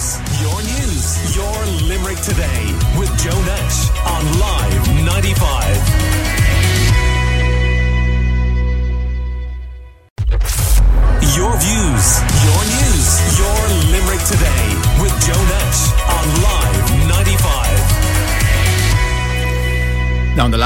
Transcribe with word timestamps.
News. 0.00 0.40
Your 0.40 0.62
news. 0.62 1.36
Your 1.36 1.66
Limerick 1.86 2.18
today 2.20 2.72
with 2.98 3.10
Joe 3.18 3.38
Nash 3.44 3.90
on 4.06 4.40
Live 4.40 5.04
95. 5.04 5.99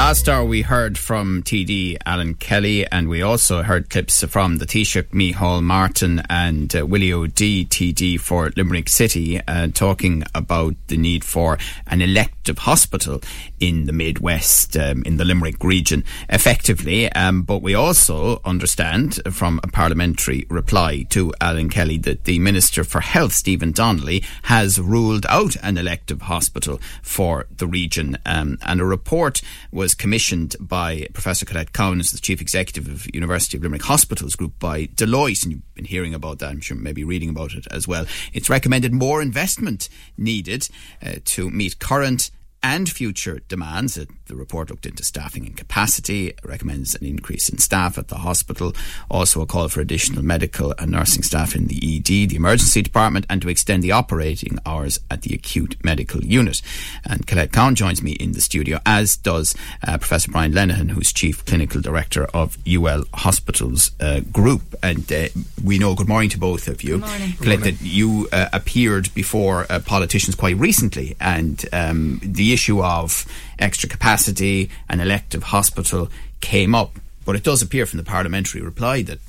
Last 0.05 0.29
hour, 0.29 0.45
we 0.45 0.61
heard 0.61 0.99
from 0.99 1.41
TD 1.41 1.97
Alan 2.05 2.35
Kelly, 2.35 2.85
and 2.85 3.09
we 3.09 3.23
also 3.23 3.63
heard 3.63 3.89
clips 3.89 4.23
from 4.25 4.57
the 4.57 4.67
Taoiseach 4.67 5.09
Micheál 5.09 5.63
Martin 5.63 6.21
and 6.29 6.75
uh, 6.75 6.85
Willie 6.85 7.11
O'Dea, 7.11 7.65
TD 7.65 8.19
for 8.19 8.51
Limerick 8.55 8.87
City, 8.87 9.41
uh, 9.47 9.69
talking 9.73 10.23
about 10.35 10.75
the 10.89 10.97
need 10.97 11.23
for 11.23 11.57
an 11.87 12.03
elective 12.03 12.59
hospital 12.59 13.19
in 13.59 13.85
the 13.85 13.93
Midwest, 13.93 14.77
um, 14.77 15.01
in 15.07 15.17
the 15.17 15.25
Limerick 15.25 15.63
region, 15.63 16.03
effectively. 16.29 17.11
Um, 17.13 17.41
but 17.41 17.63
we 17.63 17.73
also 17.73 18.41
understand 18.45 19.19
from 19.33 19.59
a 19.63 19.67
parliamentary 19.67 20.45
reply 20.51 21.07
to 21.09 21.33
Alan 21.41 21.69
Kelly 21.69 21.97
that 21.99 22.25
the 22.25 22.37
Minister 22.37 22.83
for 22.83 22.99
Health, 22.99 23.33
Stephen 23.33 23.71
Donnelly, 23.71 24.23
has 24.43 24.79
ruled 24.79 25.25
out 25.29 25.55
an 25.63 25.79
elective 25.79 26.21
hospital 26.21 26.79
for 27.01 27.47
the 27.49 27.65
region. 27.65 28.19
Um, 28.23 28.59
and 28.61 28.79
a 28.79 28.85
report 28.85 29.41
was 29.71 29.94
commissioned 29.95 30.55
by 30.59 31.07
Professor 31.13 31.45
Colette 31.45 31.73
Cowan 31.73 31.99
as 31.99 32.11
the 32.11 32.19
Chief 32.19 32.41
Executive 32.41 32.87
of 32.87 33.07
University 33.13 33.57
of 33.57 33.63
Limerick 33.63 33.83
Hospitals 33.83 34.35
Group 34.35 34.59
by 34.59 34.85
Deloitte, 34.87 35.43
and 35.43 35.53
you've 35.53 35.75
been 35.75 35.85
hearing 35.85 36.13
about 36.13 36.39
that, 36.39 36.51
I'm 36.51 36.61
sure 36.61 36.77
maybe 36.77 37.03
reading 37.03 37.29
about 37.29 37.53
it 37.53 37.65
as 37.71 37.87
well. 37.87 38.05
It's 38.33 38.49
recommended 38.49 38.93
more 38.93 39.21
investment 39.21 39.89
needed 40.17 40.69
uh, 41.05 41.13
to 41.25 41.49
meet 41.49 41.79
current 41.79 42.31
and 42.65 42.89
future 42.89 43.41
demands. 43.47 43.93
The 43.93 44.35
report 44.35 44.71
looked 44.71 44.87
into 44.87 45.03
staffing 45.03 45.45
and 45.45 45.55
capacity, 45.55 46.33
recommends 46.43 46.95
an 46.95 47.05
increase 47.05 47.47
in 47.47 47.59
staff 47.59 47.99
at 47.99 48.07
the 48.07 48.15
hospital, 48.15 48.73
also 49.07 49.41
a 49.41 49.45
call 49.45 49.67
for 49.69 49.81
additional 49.81 50.23
medical 50.23 50.73
and 50.79 50.89
nursing 50.89 51.21
staff 51.21 51.55
in 51.55 51.67
the 51.67 51.75
ED, 51.77 52.29
the 52.31 52.35
emergency 52.35 52.81
department, 52.81 53.27
and 53.29 53.39
to 53.43 53.49
extend 53.49 53.83
the 53.83 53.91
operating 53.91 54.57
hours 54.65 54.99
at 55.11 55.21
the 55.21 55.35
acute 55.35 55.77
medical 55.83 56.25
unit. 56.25 56.63
And 57.05 57.27
Colette 57.27 57.51
Cowan 57.51 57.75
joins 57.75 58.01
me 58.01 58.13
in 58.13 58.31
the 58.31 58.41
studio, 58.41 58.79
as 58.83 59.15
does 59.15 59.53
uh, 59.87 59.99
Professor 59.99 60.31
Brian 60.31 60.51
Lenehan, 60.51 60.89
who's 60.89 61.13
Chief 61.13 61.45
Clinical 61.45 61.81
Director 61.81 62.25
of 62.33 62.57
UL 62.67 63.03
Hospitals 63.13 63.91
uh, 63.99 64.21
Group. 64.31 64.73
And 64.81 65.11
uh, 65.13 65.27
we 65.63 65.77
know, 65.77 65.93
good 65.93 66.09
morning 66.09 66.31
to 66.31 66.39
both 66.39 66.67
of 66.67 66.81
you. 66.81 66.97
Good 66.97 67.07
morning. 67.07 67.33
Colette, 67.33 67.61
that 67.61 67.81
you 67.81 68.27
uh, 68.31 68.49
appeared 68.53 69.13
before 69.13 69.67
uh, 69.69 69.81
politicians 69.85 70.33
quite 70.33 70.57
recently, 70.57 71.15
and 71.21 71.63
um, 71.71 72.19
the 72.23 72.54
issue 72.55 72.79
of 72.81 73.25
extra 73.59 73.87
capacity, 73.87 74.69
and 74.89 75.01
elective 75.01 75.43
hospital 75.55 76.09
came 76.41 76.73
up. 76.81 76.91
But 77.25 77.35
it 77.35 77.43
does 77.43 77.61
appear 77.61 77.85
from 77.85 77.97
the 77.97 78.11
parliamentary 78.15 78.61
reply 78.61 79.03
that 79.03 79.19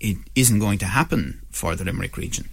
it 0.00 0.16
isn't 0.34 0.58
going 0.58 0.78
to 0.78 0.86
happen 0.86 1.40
for 1.50 1.74
the 1.76 1.84
Limerick 1.84 2.16
region. 2.16 2.48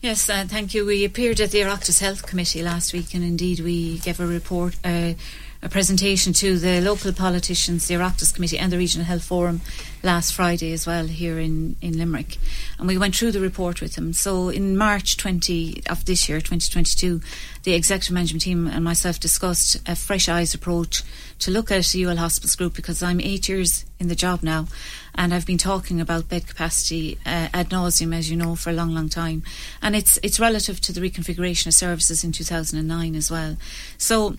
Yes, 0.00 0.30
uh, 0.30 0.44
thank 0.46 0.74
you. 0.74 0.86
We 0.86 1.04
appeared 1.04 1.40
at 1.40 1.50
the 1.50 1.60
Oireachtas 1.62 2.00
Health 2.00 2.22
Committee 2.24 2.62
last 2.62 2.92
week, 2.92 3.14
and 3.14 3.24
indeed 3.24 3.58
we 3.60 3.98
gave 3.98 4.20
a 4.20 4.26
report, 4.26 4.76
uh, 4.84 5.14
a 5.60 5.68
presentation 5.68 6.32
to 6.32 6.56
the 6.58 6.80
local 6.80 7.12
politicians, 7.12 7.88
the 7.88 7.94
Oireachtas 7.94 8.32
Committee, 8.32 8.58
and 8.58 8.70
the 8.70 8.78
Regional 8.78 9.06
Health 9.06 9.24
Forum 9.24 9.60
last 10.04 10.32
Friday 10.32 10.72
as 10.72 10.86
well 10.86 11.06
here 11.06 11.38
in, 11.38 11.76
in 11.82 11.98
Limerick. 11.98 12.38
And 12.78 12.86
we 12.86 12.96
went 12.96 13.16
through 13.16 13.32
the 13.32 13.40
report 13.40 13.80
with 13.80 13.96
them. 13.96 14.12
So 14.12 14.50
in 14.50 14.76
March 14.76 15.16
20 15.16 15.82
of 15.90 16.04
this 16.04 16.28
year, 16.28 16.38
2022, 16.38 17.20
the 17.64 17.74
executive 17.74 18.14
management 18.14 18.42
team 18.42 18.68
and 18.68 18.84
myself 18.84 19.18
discussed 19.18 19.76
a 19.88 19.96
fresh 19.96 20.28
eyes 20.28 20.54
approach 20.54 21.02
to 21.40 21.50
look 21.50 21.72
at 21.72 21.86
the 21.86 22.04
UL 22.04 22.16
Hospitals 22.16 22.54
Group 22.54 22.74
because 22.74 23.02
I'm 23.02 23.20
eight 23.20 23.48
years 23.48 23.84
in 23.98 24.06
the 24.06 24.14
job 24.14 24.44
now 24.44 24.66
and 25.16 25.34
I've 25.34 25.46
been 25.46 25.58
talking 25.58 26.00
about 26.00 26.28
bed 26.28 26.46
capacity 26.46 27.18
uh, 27.26 27.48
ad 27.52 27.70
nauseum, 27.70 28.14
as 28.14 28.30
you 28.30 28.36
know, 28.36 28.54
for 28.54 28.70
a 28.70 28.72
long, 28.72 28.94
long 28.94 29.08
time. 29.08 29.42
And 29.82 29.96
it's, 29.96 30.18
it's 30.22 30.38
relative 30.38 30.80
to 30.82 30.92
the 30.92 31.00
reconfiguration 31.00 31.66
of 31.66 31.74
services 31.74 32.22
in 32.22 32.30
2009 32.30 33.16
as 33.16 33.28
well. 33.28 33.56
So 33.96 34.36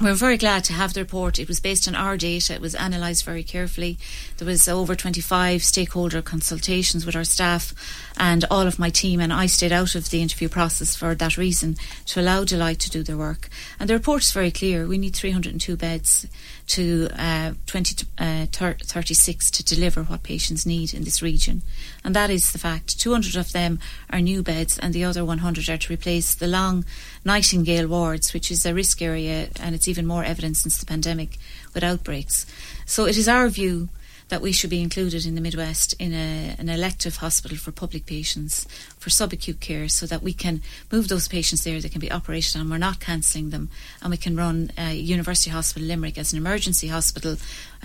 we're 0.00 0.14
very 0.14 0.36
glad 0.36 0.62
to 0.64 0.72
have 0.72 0.94
the 0.94 1.00
report. 1.00 1.40
It 1.40 1.48
was 1.48 1.58
based 1.58 1.88
on 1.88 1.96
our 1.96 2.16
data. 2.16 2.54
It 2.54 2.60
was 2.60 2.74
analysed 2.74 3.24
very 3.24 3.42
carefully. 3.42 3.98
There 4.36 4.46
was 4.46 4.68
over 4.68 4.94
25 4.94 5.62
stakeholder 5.64 6.22
consultations 6.22 7.04
with 7.04 7.16
our 7.16 7.24
staff 7.24 7.74
and 8.16 8.44
all 8.48 8.66
of 8.66 8.78
my 8.78 8.90
team, 8.90 9.18
and 9.18 9.32
I 9.32 9.46
stayed 9.46 9.72
out 9.72 9.96
of 9.96 10.10
the 10.10 10.22
interview 10.22 10.48
process 10.48 10.94
for 10.94 11.16
that 11.16 11.36
reason 11.36 11.76
to 12.06 12.20
allow 12.20 12.44
Deloitte 12.44 12.78
to 12.78 12.90
do 12.90 13.02
their 13.02 13.16
work. 13.16 13.48
And 13.80 13.90
the 13.90 13.94
report 13.94 14.22
is 14.22 14.30
very 14.30 14.52
clear. 14.52 14.86
We 14.86 14.98
need 14.98 15.16
302 15.16 15.76
beds 15.76 16.28
to 16.68 17.08
uh, 17.18 17.52
20 17.66 17.94
to, 17.94 18.06
uh, 18.18 18.46
36 18.46 19.50
to 19.50 19.64
deliver 19.64 20.02
what 20.04 20.22
patients 20.22 20.66
need 20.66 20.94
in 20.94 21.04
this 21.04 21.22
region. 21.22 21.62
And 22.04 22.14
that 22.14 22.30
is 22.30 22.52
the 22.52 22.58
fact. 22.58 22.98
200 23.00 23.36
of 23.36 23.52
them 23.52 23.78
are 24.10 24.20
new 24.20 24.42
beds, 24.42 24.78
and 24.78 24.94
the 24.94 25.04
other 25.04 25.24
100 25.24 25.68
are 25.68 25.78
to 25.78 25.92
replace 25.92 26.34
the 26.34 26.46
long 26.46 26.84
Nightingale 27.24 27.88
wards, 27.88 28.32
which 28.32 28.50
is 28.50 28.64
a 28.64 28.74
risk 28.74 29.02
area, 29.02 29.48
and 29.60 29.74
it's 29.74 29.88
even 29.88 30.06
more 30.06 30.24
evident 30.24 30.56
since 30.58 30.78
the 30.78 30.86
pandemic 30.86 31.38
with 31.74 31.82
outbreaks. 31.82 32.46
So 32.86 33.06
it 33.06 33.16
is 33.16 33.28
our 33.28 33.48
view 33.48 33.88
that 34.28 34.42
we 34.42 34.52
should 34.52 34.70
be 34.70 34.82
included 34.82 35.24
in 35.24 35.34
the 35.34 35.40
Midwest 35.40 35.94
in 35.98 36.12
a, 36.12 36.54
an 36.58 36.68
elective 36.68 37.16
hospital 37.16 37.56
for 37.56 37.72
public 37.72 38.06
patients 38.06 38.66
for 38.98 39.10
subacute 39.10 39.60
care 39.60 39.88
so 39.88 40.06
that 40.06 40.22
we 40.22 40.32
can 40.32 40.62
move 40.92 41.08
those 41.08 41.28
patients 41.28 41.64
there, 41.64 41.80
they 41.80 41.88
can 41.88 42.00
be 42.00 42.10
operated 42.10 42.56
on, 42.56 42.68
we're 42.68 42.78
not 42.78 43.00
cancelling 43.00 43.50
them, 43.50 43.70
and 44.02 44.10
we 44.10 44.16
can 44.16 44.36
run 44.36 44.70
University 44.92 45.50
Hospital 45.50 45.88
Limerick 45.88 46.18
as 46.18 46.32
an 46.32 46.38
emergency 46.38 46.88
hospital, 46.88 47.36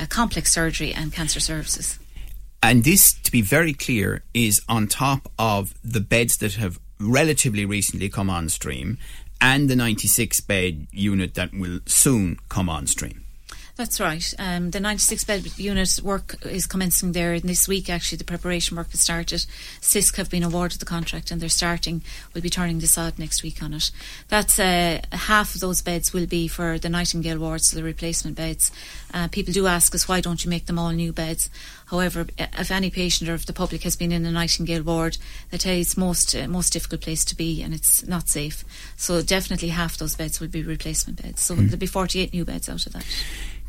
complex 0.09 0.54
surgery, 0.54 0.94
and 0.94 1.14
cancer 1.14 1.40
services. 1.40 1.98
And 2.62 2.84
this, 2.84 3.14
to 3.24 3.31
be 3.31 3.42
very 3.42 3.74
clear, 3.74 4.24
is 4.34 4.62
on 4.70 4.88
top 4.88 5.30
of 5.38 5.74
the 5.84 6.00
beds 6.00 6.38
that 6.38 6.54
have 6.54 6.80
relatively 7.00 7.66
recently 7.66 8.08
come 8.08 8.30
on 8.30 8.48
stream 8.48 8.98
and 9.42 9.70
the 9.70 9.75
96 9.75 10.40
bed 10.42 10.88
unit 10.92 11.34
that 11.34 11.54
will 11.54 11.81
soon 11.86 12.40
come 12.48 12.70
on 12.70 12.88
stream. 12.88 13.22
That's 13.75 14.00
right. 14.00 14.34
Um, 14.38 14.69
the 14.69 14.79
96 14.79 15.23
bed 15.23 15.57
unit 15.57 16.00
work 16.03 16.35
is 16.45 16.67
commencing 16.67 17.13
there 17.13 17.39
this 17.39 17.67
week. 17.67 17.89
Actually, 17.89 18.19
the 18.19 18.23
preparation 18.23 18.78
work 18.78 18.91
has 18.91 19.01
started. 19.01 19.47
Sisk 19.81 20.17
have 20.17 20.29
been 20.29 20.44
awarded 20.44 20.79
the 20.79 20.85
contract 20.85 21.31
and 21.31 21.41
they're 21.41 21.50
starting. 21.50 22.03
We'll 22.33 22.44
be 22.44 22.51
turning 22.51 22.79
the 22.79 22.88
sod 22.88 23.17
next 23.17 23.41
week 23.41 23.63
on 23.63 23.73
it. 23.73 23.89
That's 24.28 24.59
uh, 24.59 25.01
half 25.12 25.56
of 25.56 25.62
those 25.62 25.81
beds 25.81 26.13
will 26.13 26.28
be 26.28 26.47
for 26.47 26.78
the 26.78 26.88
Nightingale 26.88 27.39
wards, 27.39 27.69
so 27.69 27.75
the 27.75 27.83
replacement 27.83 28.38
beds. 28.38 28.72
Uh, 29.12 29.28
people 29.29 29.53
do 29.53 29.66
ask 29.66 29.95
us 29.95 30.07
why 30.07 30.22
don't 30.22 30.45
you 30.45 30.51
make 30.51 30.67
them 30.67 30.78
all 30.78 30.91
new 30.91 31.12
beds. 31.12 31.50
However, 31.94 32.26
if 32.40 32.72
any 32.72 32.90
patient 32.90 33.30
or 33.30 33.36
if 33.36 33.46
the 33.46 33.54
public 33.54 33.84
has 33.84 33.96
been 33.96 34.12
in 34.12 34.26
a 34.26 34.31
Nightingale 34.31 34.81
ward, 34.81 35.20
they 35.52 35.59
tell 35.59 35.76
you 35.76 35.81
it's 35.81 35.96
most 35.96 36.36
uh, 36.36 36.48
most 36.48 36.74
difficult 36.74 37.02
place 37.02 37.24
to 37.26 37.38
be 37.38 37.62
and 37.62 37.72
it's 37.72 38.04
not 38.08 38.28
safe. 38.30 38.66
So 38.98 39.22
definitely 39.22 39.68
half 39.68 40.00
those 40.00 40.16
beds 40.16 40.40
will 40.40 40.48
be 40.48 40.64
replacement 40.64 41.22
beds. 41.22 41.44
So 41.44 41.54
mm. 41.54 41.68
there'll 41.68 41.78
be 41.78 41.86
48 41.86 42.34
new 42.34 42.46
beds 42.46 42.68
out 42.68 42.88
of 42.88 42.94
that. 42.94 43.06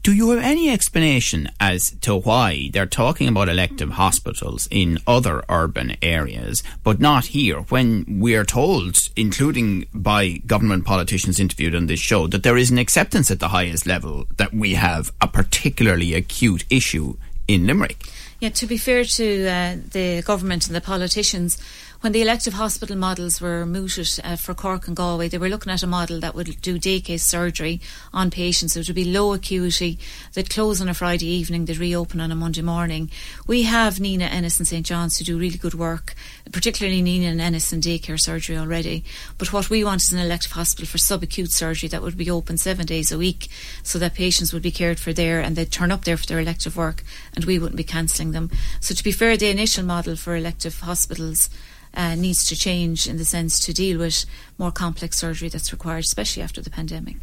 Do 0.02 0.14
you 0.14 0.30
have 0.30 0.42
any 0.42 0.70
explanation 0.70 1.50
as 1.60 1.94
to 2.00 2.16
why 2.16 2.70
they're 2.72 2.86
talking 2.86 3.28
about 3.28 3.50
elective 3.50 3.90
hospitals 3.90 4.68
in 4.70 5.00
other 5.06 5.44
urban 5.50 5.96
areas, 6.00 6.62
but 6.82 7.00
not 7.00 7.26
here, 7.26 7.60
when 7.68 8.06
we're 8.08 8.44
told, 8.44 8.96
including 9.16 9.86
by 9.92 10.40
government 10.46 10.86
politicians 10.86 11.38
interviewed 11.38 11.74
on 11.74 11.86
this 11.86 12.00
show, 12.00 12.26
that 12.28 12.42
there 12.42 12.56
is 12.56 12.70
an 12.70 12.78
acceptance 12.78 13.30
at 13.30 13.40
the 13.40 13.48
highest 13.48 13.86
level 13.86 14.24
that 14.38 14.54
we 14.54 14.74
have 14.74 15.12
a 15.20 15.28
particularly 15.28 16.14
acute 16.14 16.64
issue 16.70 17.16
in 17.48 17.66
Limerick? 17.66 17.96
Yeah, 18.44 18.50
to 18.50 18.66
be 18.66 18.76
fair 18.76 19.04
to 19.04 19.46
uh, 19.46 19.76
the 19.92 20.20
government 20.20 20.66
and 20.66 20.76
the 20.76 20.82
politicians, 20.82 21.56
when 22.04 22.12
the 22.12 22.20
elective 22.20 22.52
hospital 22.52 22.94
models 22.94 23.40
were 23.40 23.64
mooted 23.64 24.20
uh, 24.22 24.36
for 24.36 24.52
Cork 24.52 24.86
and 24.86 24.94
Galway, 24.94 25.28
they 25.28 25.38
were 25.38 25.48
looking 25.48 25.72
at 25.72 25.82
a 25.82 25.86
model 25.86 26.20
that 26.20 26.34
would 26.34 26.60
do 26.60 26.78
day 26.78 27.00
case 27.00 27.26
surgery 27.26 27.80
on 28.12 28.30
patients. 28.30 28.74
So 28.74 28.80
It 28.80 28.88
would 28.88 28.94
be 28.94 29.06
low 29.06 29.32
acuity, 29.32 29.98
they'd 30.34 30.50
close 30.50 30.82
on 30.82 30.90
a 30.90 30.92
Friday 30.92 31.28
evening, 31.28 31.64
they'd 31.64 31.78
reopen 31.78 32.20
on 32.20 32.30
a 32.30 32.34
Monday 32.34 32.60
morning. 32.60 33.10
We 33.46 33.62
have 33.62 33.94
Nenagh 33.94 34.30
Ennis 34.30 34.58
and 34.58 34.68
St 34.68 34.84
John's 34.84 35.16
who 35.16 35.24
do 35.24 35.38
really 35.38 35.56
good 35.56 35.72
work, 35.72 36.14
particularly 36.52 37.02
Nenagh 37.02 37.30
and 37.30 37.40
Ennis 37.40 37.72
in 37.72 37.80
daycare 37.80 38.20
surgery 38.20 38.58
already. 38.58 39.02
But 39.38 39.54
what 39.54 39.70
we 39.70 39.82
want 39.82 40.02
is 40.02 40.12
an 40.12 40.18
elective 40.18 40.52
hospital 40.52 40.86
for 40.86 40.98
subacute 40.98 41.52
surgery 41.52 41.88
that 41.88 42.02
would 42.02 42.18
be 42.18 42.30
open 42.30 42.58
seven 42.58 42.84
days 42.84 43.10
a 43.10 43.16
week 43.16 43.48
so 43.82 43.98
that 43.98 44.12
patients 44.12 44.52
would 44.52 44.60
be 44.62 44.70
cared 44.70 45.00
for 45.00 45.14
there 45.14 45.40
and 45.40 45.56
they'd 45.56 45.72
turn 45.72 45.90
up 45.90 46.04
there 46.04 46.18
for 46.18 46.26
their 46.26 46.40
elective 46.40 46.76
work 46.76 47.02
and 47.34 47.46
we 47.46 47.58
wouldn't 47.58 47.78
be 47.78 47.82
cancelling 47.82 48.32
them. 48.34 48.50
So 48.80 48.94
to 48.94 49.02
be 49.02 49.12
fair, 49.12 49.36
the 49.36 49.48
initial 49.48 49.84
model 49.84 50.16
for 50.16 50.36
elective 50.36 50.80
hospitals 50.80 51.48
uh, 51.94 52.14
needs 52.14 52.44
to 52.46 52.56
change 52.56 53.06
in 53.06 53.16
the 53.16 53.24
sense 53.24 53.58
to 53.60 53.72
deal 53.72 53.98
with 53.98 54.26
more 54.58 54.72
complex 54.72 55.18
surgery 55.18 55.48
that's 55.48 55.72
required, 55.72 56.04
especially 56.04 56.42
after 56.42 56.60
the 56.60 56.70
pandemic. 56.70 57.16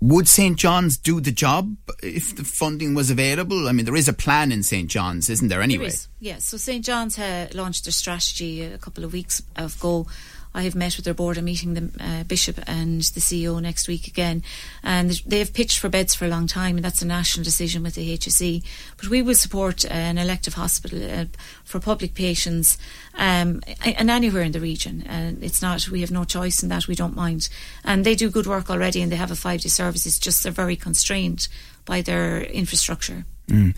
Would 0.00 0.28
St 0.28 0.58
John's 0.58 0.98
do 0.98 1.20
the 1.20 1.30
job 1.30 1.76
if 2.02 2.34
the 2.34 2.42
funding 2.42 2.94
was 2.94 3.08
available? 3.08 3.68
I 3.68 3.72
mean, 3.72 3.84
there 3.84 3.94
is 3.94 4.08
a 4.08 4.12
plan 4.12 4.50
in 4.50 4.64
St 4.64 4.90
John's, 4.90 5.30
isn't 5.30 5.46
there? 5.46 5.62
Anyway, 5.62 5.84
there 5.84 5.94
is. 5.94 6.08
Yes. 6.18 6.44
So 6.44 6.56
St 6.56 6.84
John's 6.84 7.16
uh, 7.20 7.46
launched 7.54 7.86
a 7.86 7.92
strategy 7.92 8.62
a 8.62 8.78
couple 8.78 9.04
of 9.04 9.12
weeks 9.12 9.42
ago 9.54 10.08
I 10.54 10.62
have 10.62 10.74
met 10.74 10.96
with 10.96 11.04
their 11.04 11.14
board. 11.14 11.38
I'm 11.38 11.46
meeting 11.46 11.74
the 11.74 11.90
uh, 12.00 12.24
bishop 12.24 12.58
and 12.66 13.02
the 13.02 13.20
CEO 13.20 13.60
next 13.60 13.88
week 13.88 14.06
again, 14.06 14.42
and 14.82 15.10
they 15.26 15.38
have 15.38 15.54
pitched 15.54 15.78
for 15.78 15.88
beds 15.88 16.14
for 16.14 16.26
a 16.26 16.28
long 16.28 16.46
time, 16.46 16.76
and 16.76 16.84
that's 16.84 17.02
a 17.02 17.06
national 17.06 17.44
decision 17.44 17.82
with 17.82 17.94
the 17.94 18.16
HSE. 18.16 18.62
But 18.96 19.08
we 19.08 19.22
will 19.22 19.34
support 19.34 19.84
uh, 19.84 19.88
an 19.88 20.18
elective 20.18 20.54
hospital 20.54 21.02
uh, 21.02 21.24
for 21.64 21.80
public 21.80 22.14
patients, 22.14 22.76
um, 23.14 23.62
and 23.84 24.10
anywhere 24.10 24.42
in 24.42 24.52
the 24.52 24.60
region. 24.60 25.04
And 25.06 25.42
it's 25.42 25.62
not 25.62 25.88
we 25.88 26.00
have 26.00 26.10
no 26.10 26.24
choice 26.24 26.62
in 26.62 26.68
that. 26.68 26.88
We 26.88 26.94
don't 26.94 27.16
mind, 27.16 27.48
and 27.84 28.04
they 28.04 28.14
do 28.14 28.30
good 28.30 28.46
work 28.46 28.70
already, 28.70 29.00
and 29.00 29.10
they 29.10 29.16
have 29.16 29.30
a 29.30 29.36
five 29.36 29.62
day 29.62 29.68
service. 29.68 30.06
It's 30.06 30.18
just 30.18 30.42
they're 30.42 30.52
very 30.52 30.76
constrained 30.76 31.48
by 31.84 32.02
their 32.02 32.42
infrastructure. 32.42 33.24
Mm. 33.48 33.74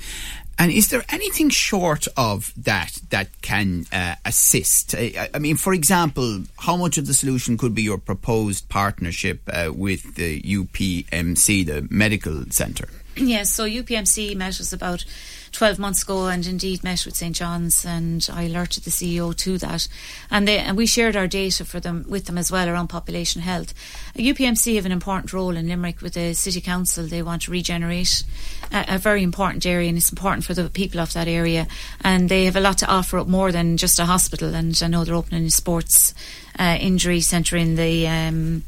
And 0.57 0.71
is 0.71 0.89
there 0.89 1.05
anything 1.09 1.51
short 1.51 2.07
of 2.17 2.53
that 2.57 2.93
that 3.11 3.29
can 3.43 3.87
uh, 3.93 4.15
assist? 4.25 4.95
I, 4.97 5.29
I, 5.35 5.39
mean, 5.41 5.57
for 5.57 5.73
example, 5.75 6.45
how 6.59 6.77
much 6.77 6.97
of 6.97 7.07
the 7.07 7.15
solution 7.15 7.59
could 7.59 7.75
be 7.75 7.83
your 7.83 7.99
proposed 7.99 8.69
partnership 8.69 9.41
uh, 9.49 9.73
with 9.75 10.15
the 10.15 10.41
UPMC, 10.43 11.67
the 11.67 11.87
medical 11.91 12.45
centre? 12.51 12.89
Yes, 13.17 13.55
so 13.55 13.65
UPMC 13.65 14.35
met 14.37 14.61
us 14.61 14.73
about 14.73 15.05
12 15.53 15.79
months 15.79 16.03
ago 16.03 16.27
and 16.27 16.45
indeed 16.47 16.83
met 16.83 17.07
with 17.07 17.15
St 17.15 17.35
John's 17.35 17.85
and 17.85 18.29
I 18.33 18.45
alerted 18.45 18.83
the 18.83 18.91
CEO 18.91 19.37
to 19.37 19.57
that 19.59 19.87
and 20.29 20.49
they 20.49 20.59
and 20.59 20.77
we 20.77 20.85
shared 20.85 21.15
our 21.15 21.29
data 21.29 21.65
for 21.65 21.79
them 21.79 22.05
with 22.09 22.25
them 22.25 22.37
as 22.37 22.51
well 22.51 22.69
around 22.69 22.89
population 22.89 23.41
health. 23.41 23.73
UPMC 24.17 24.75
have 24.75 24.87
an 24.87 24.91
important 24.91 25.33
role 25.33 25.57
in 25.57 25.69
Limerick 25.69 26.03
with 26.03 26.15
the 26.15 26.35
City 26.35 26.61
Council. 26.61 27.07
They 27.07 27.23
want 27.23 27.43
to 27.43 27.53
regenerate 27.53 28.25
a, 28.73 28.97
a 28.97 28.99
very 28.99 29.23
important 29.23 29.65
area 29.65 29.89
and 29.89 29.97
it's 29.97 30.11
important 30.11 30.45
for 30.45 30.55
the 30.55 30.69
people 30.69 30.99
of 30.99 31.13
that 31.13 31.29
area 31.29 31.69
and 32.01 32.29
they 32.29 32.47
have 32.47 32.57
a 32.57 32.61
lot 32.61 32.79
to 32.79 32.89
offer 32.89 33.19
up 33.19 33.29
more 33.29 33.53
than 33.53 33.77
just 33.77 34.01
a 34.01 34.07
hospital 34.07 34.57
and 34.57 34.77
I 34.83 34.89
know 34.89 35.05
they're 35.05 35.15
opening 35.15 35.47
a 35.47 35.51
sports 35.51 36.15
uh, 36.59 36.77
injury 36.81 37.21
centre 37.21 37.57
in 37.57 37.77
the 37.77 38.07
um, 38.09 38.65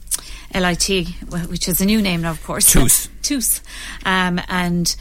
LIT, 0.54 1.08
which 1.48 1.68
is 1.68 1.80
a 1.80 1.86
new 1.86 2.00
name 2.00 2.22
now, 2.22 2.30
of 2.30 2.42
course. 2.44 2.72
TUS. 2.72 3.08
TUS. 3.22 3.62
Um, 4.04 4.40
and 4.48 4.94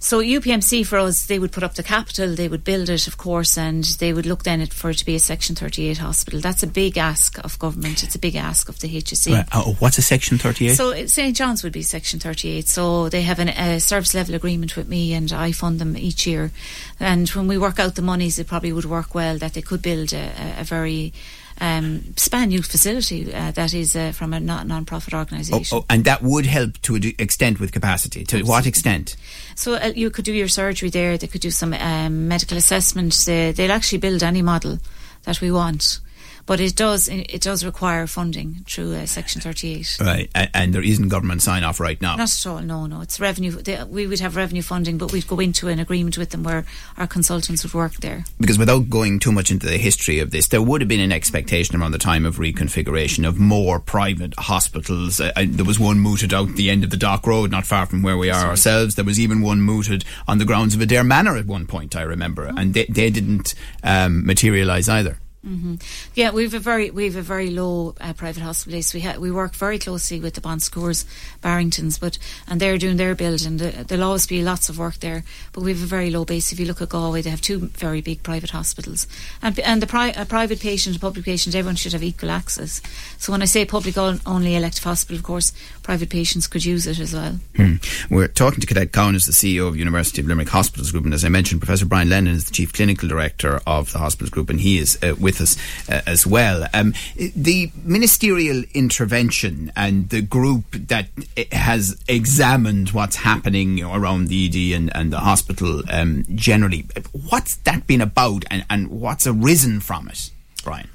so 0.00 0.20
UPMC 0.20 0.86
for 0.86 0.98
us, 0.98 1.26
they 1.26 1.38
would 1.38 1.50
put 1.50 1.64
up 1.64 1.74
the 1.74 1.82
capital, 1.82 2.34
they 2.34 2.46
would 2.46 2.62
build 2.62 2.88
it, 2.88 3.08
of 3.08 3.16
course, 3.16 3.58
and 3.58 3.84
they 3.84 4.12
would 4.12 4.26
look 4.26 4.44
then 4.44 4.60
at 4.60 4.72
for 4.72 4.90
it 4.90 4.98
to 4.98 5.04
be 5.04 5.16
a 5.16 5.18
Section 5.18 5.56
38 5.56 5.98
hospital. 5.98 6.40
That's 6.40 6.62
a 6.62 6.68
big 6.68 6.96
ask 6.96 7.38
of 7.44 7.58
government. 7.58 8.04
It's 8.04 8.14
a 8.14 8.18
big 8.18 8.36
ask 8.36 8.68
of 8.68 8.78
the 8.78 8.88
HSE. 8.88 9.32
Right. 9.32 9.46
Uh, 9.50 9.72
what's 9.80 9.98
a 9.98 10.02
Section 10.02 10.38
38? 10.38 10.76
So 10.76 11.06
St 11.06 11.36
John's 11.36 11.64
would 11.64 11.72
be 11.72 11.82
Section 11.82 12.20
38. 12.20 12.68
So 12.68 13.08
they 13.08 13.22
have 13.22 13.40
an, 13.40 13.48
a 13.48 13.80
service 13.80 14.14
level 14.14 14.36
agreement 14.36 14.76
with 14.76 14.88
me, 14.88 15.14
and 15.14 15.32
I 15.32 15.50
fund 15.50 15.80
them 15.80 15.96
each 15.96 16.26
year. 16.26 16.52
And 17.00 17.28
when 17.30 17.48
we 17.48 17.58
work 17.58 17.80
out 17.80 17.96
the 17.96 18.02
monies, 18.02 18.38
it 18.38 18.46
probably 18.46 18.72
would 18.72 18.84
work 18.84 19.14
well 19.14 19.36
that 19.38 19.54
they 19.54 19.62
could 19.62 19.82
build 19.82 20.12
a, 20.12 20.60
a 20.60 20.64
very 20.64 21.12
um, 21.60 22.14
span 22.16 22.50
youth 22.50 22.70
facility 22.70 23.32
uh, 23.32 23.50
that 23.52 23.74
is 23.74 23.96
uh, 23.96 24.12
from 24.12 24.32
a 24.32 24.40
non 24.40 24.84
profit 24.84 25.14
organisation. 25.14 25.76
Oh, 25.76 25.80
oh, 25.80 25.86
and 25.90 26.04
that 26.04 26.22
would 26.22 26.46
help 26.46 26.80
to 26.82 26.94
an 26.96 27.02
extent 27.18 27.60
with 27.60 27.72
capacity. 27.72 28.20
To 28.20 28.36
Absolutely. 28.36 28.50
what 28.50 28.66
extent? 28.66 29.16
So 29.54 29.74
uh, 29.74 29.92
you 29.94 30.10
could 30.10 30.24
do 30.24 30.32
your 30.32 30.48
surgery 30.48 30.90
there. 30.90 31.18
They 31.18 31.26
could 31.26 31.40
do 31.40 31.50
some 31.50 31.72
um, 31.74 32.28
medical 32.28 32.56
assessment. 32.56 33.14
They, 33.26 33.52
they'll 33.52 33.72
actually 33.72 33.98
build 33.98 34.22
any 34.22 34.42
model 34.42 34.78
that 35.24 35.40
we 35.40 35.50
want 35.50 36.00
but 36.48 36.60
it 36.60 36.74
does 36.74 37.08
it 37.08 37.42
does 37.42 37.62
require 37.62 38.06
funding 38.06 38.64
through 38.66 38.94
uh, 38.94 39.04
Section 39.04 39.42
38. 39.42 39.98
Right, 40.00 40.30
and, 40.34 40.50
and, 40.54 40.74
there 40.74 40.82
isn't 40.82 41.08
government 41.10 41.42
sign 41.42 41.62
off 41.62 41.78
right 41.78 42.00
now. 42.00 42.16
Not 42.16 42.30
at 42.34 42.46
all. 42.46 42.60
No, 42.60 42.86
no. 42.86 43.02
It's 43.02 43.20
revenue. 43.20 43.50
They, 43.50 43.84
we 43.84 44.06
would 44.06 44.20
have 44.20 44.34
revenue 44.34 44.62
funding, 44.62 44.96
but 44.96 45.12
we'd 45.12 45.26
go 45.26 45.40
into 45.40 45.68
an 45.68 45.78
agreement 45.78 46.16
with 46.16 46.30
them 46.30 46.42
where 46.42 46.64
our 46.96 47.06
consultants 47.06 47.62
would 47.64 47.74
work 47.74 47.96
there. 47.96 48.24
Because 48.40 48.58
without 48.58 48.88
going 48.88 49.18
too 49.18 49.30
much 49.30 49.50
into 49.50 49.66
the 49.66 49.76
history 49.76 50.20
of 50.20 50.30
this, 50.30 50.48
there 50.48 50.62
would 50.62 50.80
have 50.80 50.88
been 50.88 51.00
an 51.00 51.12
expectation 51.12 51.78
around 51.78 51.92
the 51.92 51.98
time 51.98 52.24
of 52.24 52.36
reconfiguration 52.36 53.28
of 53.28 53.38
more 53.38 53.78
private 53.78 54.32
hospitals. 54.38 55.20
Uh, 55.20 55.30
there 55.46 55.66
was 55.66 55.78
one 55.78 56.00
mooted 56.00 56.32
out 56.32 56.48
the 56.54 56.70
end 56.70 56.82
of 56.82 56.88
the 56.88 56.96
Dock 56.96 57.26
Road, 57.26 57.50
not 57.50 57.66
far 57.66 57.84
from 57.84 58.00
where 58.00 58.16
we 58.16 58.30
are 58.30 58.40
Sorry. 58.40 58.50
ourselves. 58.50 58.94
There 58.94 59.04
was 59.04 59.20
even 59.20 59.42
one 59.42 59.60
mooted 59.60 60.02
on 60.26 60.38
the 60.38 60.46
grounds 60.46 60.74
of 60.74 60.80
Adare 60.80 61.06
Manor 61.06 61.36
at 61.36 61.44
one 61.44 61.66
point. 61.66 61.94
I 61.94 62.02
remember, 62.02 62.48
oh. 62.48 62.54
and 62.56 62.72
they, 62.72 62.86
they 62.86 63.10
didn't 63.10 63.54
um, 63.84 64.24
materialise 64.24 64.88
either. 64.88 65.18
Mm-hmm. 65.46 65.76
Yeah, 66.14 66.32
we've 66.32 66.52
a 66.52 66.58
very 66.58 66.90
we've 66.90 67.14
a 67.14 67.22
very 67.22 67.50
low 67.50 67.94
uh, 68.00 68.12
private 68.12 68.42
hospital 68.42 68.76
list. 68.76 68.92
We 68.92 69.02
ha- 69.02 69.18
we 69.18 69.30
work 69.30 69.54
very 69.54 69.78
closely 69.78 70.18
with 70.18 70.34
the 70.34 70.40
Bon 70.40 70.58
Secours 70.58 71.04
Barringtons, 71.42 72.00
but 72.00 72.18
and 72.48 72.60
they're 72.60 72.76
doing 72.76 72.96
their 72.96 73.14
build, 73.14 73.42
and 73.46 73.60
the, 73.60 73.84
there'll 73.84 74.04
always 74.04 74.26
be 74.26 74.42
lots 74.42 74.68
of 74.68 74.78
work 74.78 74.96
there. 74.96 75.22
But 75.52 75.62
we 75.62 75.72
have 75.72 75.82
a 75.82 75.86
very 75.86 76.10
low 76.10 76.24
base. 76.24 76.52
If 76.52 76.58
you 76.58 76.66
look 76.66 76.82
at 76.82 76.88
Galway, 76.88 77.22
they 77.22 77.30
have 77.30 77.40
two 77.40 77.68
very 77.68 78.00
big 78.00 78.24
private 78.24 78.50
hospitals, 78.50 79.06
and 79.40 79.58
and 79.60 79.80
the 79.80 79.86
pri- 79.86 80.14
a 80.16 80.24
private 80.26 80.58
patient, 80.58 80.96
a 80.96 81.00
public 81.00 81.24
patient, 81.24 81.54
everyone 81.54 81.76
should 81.76 81.92
have 81.92 82.02
equal 82.02 82.30
access. 82.30 82.82
So 83.18 83.30
when 83.30 83.42
I 83.42 83.46
say 83.46 83.64
public 83.64 83.96
only 83.96 84.56
elective 84.56 84.84
hospital, 84.84 85.18
of 85.18 85.22
course, 85.22 85.52
private 85.82 86.10
patients 86.10 86.48
could 86.48 86.64
use 86.64 86.86
it 86.86 86.98
as 86.98 87.14
well. 87.14 87.38
Hmm. 87.56 87.76
We're 88.10 88.28
talking 88.28 88.60
to 88.60 88.66
Colette 88.66 88.92
Cowan, 88.92 89.14
as 89.14 89.24
the 89.24 89.32
CEO 89.32 89.68
of 89.68 89.76
University 89.76 90.20
of 90.20 90.26
Limerick 90.26 90.48
Hospitals 90.48 90.90
Group, 90.90 91.04
and 91.04 91.14
as 91.14 91.24
I 91.24 91.28
mentioned, 91.28 91.60
Professor 91.60 91.86
Brian 91.86 92.08
Lenehan 92.08 92.34
is 92.34 92.46
the 92.46 92.52
chief 92.52 92.72
clinical 92.72 93.08
director 93.08 93.60
of 93.66 93.92
the 93.92 93.98
hospitals 93.98 94.30
group, 94.30 94.50
and 94.50 94.60
he 94.60 94.78
is 94.78 94.98
uh, 95.02 95.14
with 95.28 95.40
us 95.42 95.56
uh, 95.90 96.00
as 96.06 96.26
well. 96.26 96.66
Um, 96.72 96.94
the 97.36 97.70
ministerial 97.84 98.64
intervention 98.72 99.70
and 99.76 100.08
the 100.08 100.22
group 100.22 100.64
that 100.72 101.08
has 101.52 102.02
examined 102.08 102.92
what's 102.92 103.16
happening 103.16 103.82
around 103.82 104.28
the 104.28 104.38
ED 104.46 104.76
and, 104.76 104.96
and 104.96 105.12
the 105.12 105.20
hospital 105.20 105.82
um, 105.90 106.24
generally, 106.34 106.86
what's 107.28 107.56
that 107.68 107.86
been 107.86 108.00
about 108.00 108.44
and, 108.50 108.64
and 108.70 108.88
what's 108.88 109.26
arisen 109.26 109.80
from 109.80 110.08
it, 110.08 110.30
Brian? 110.64 110.88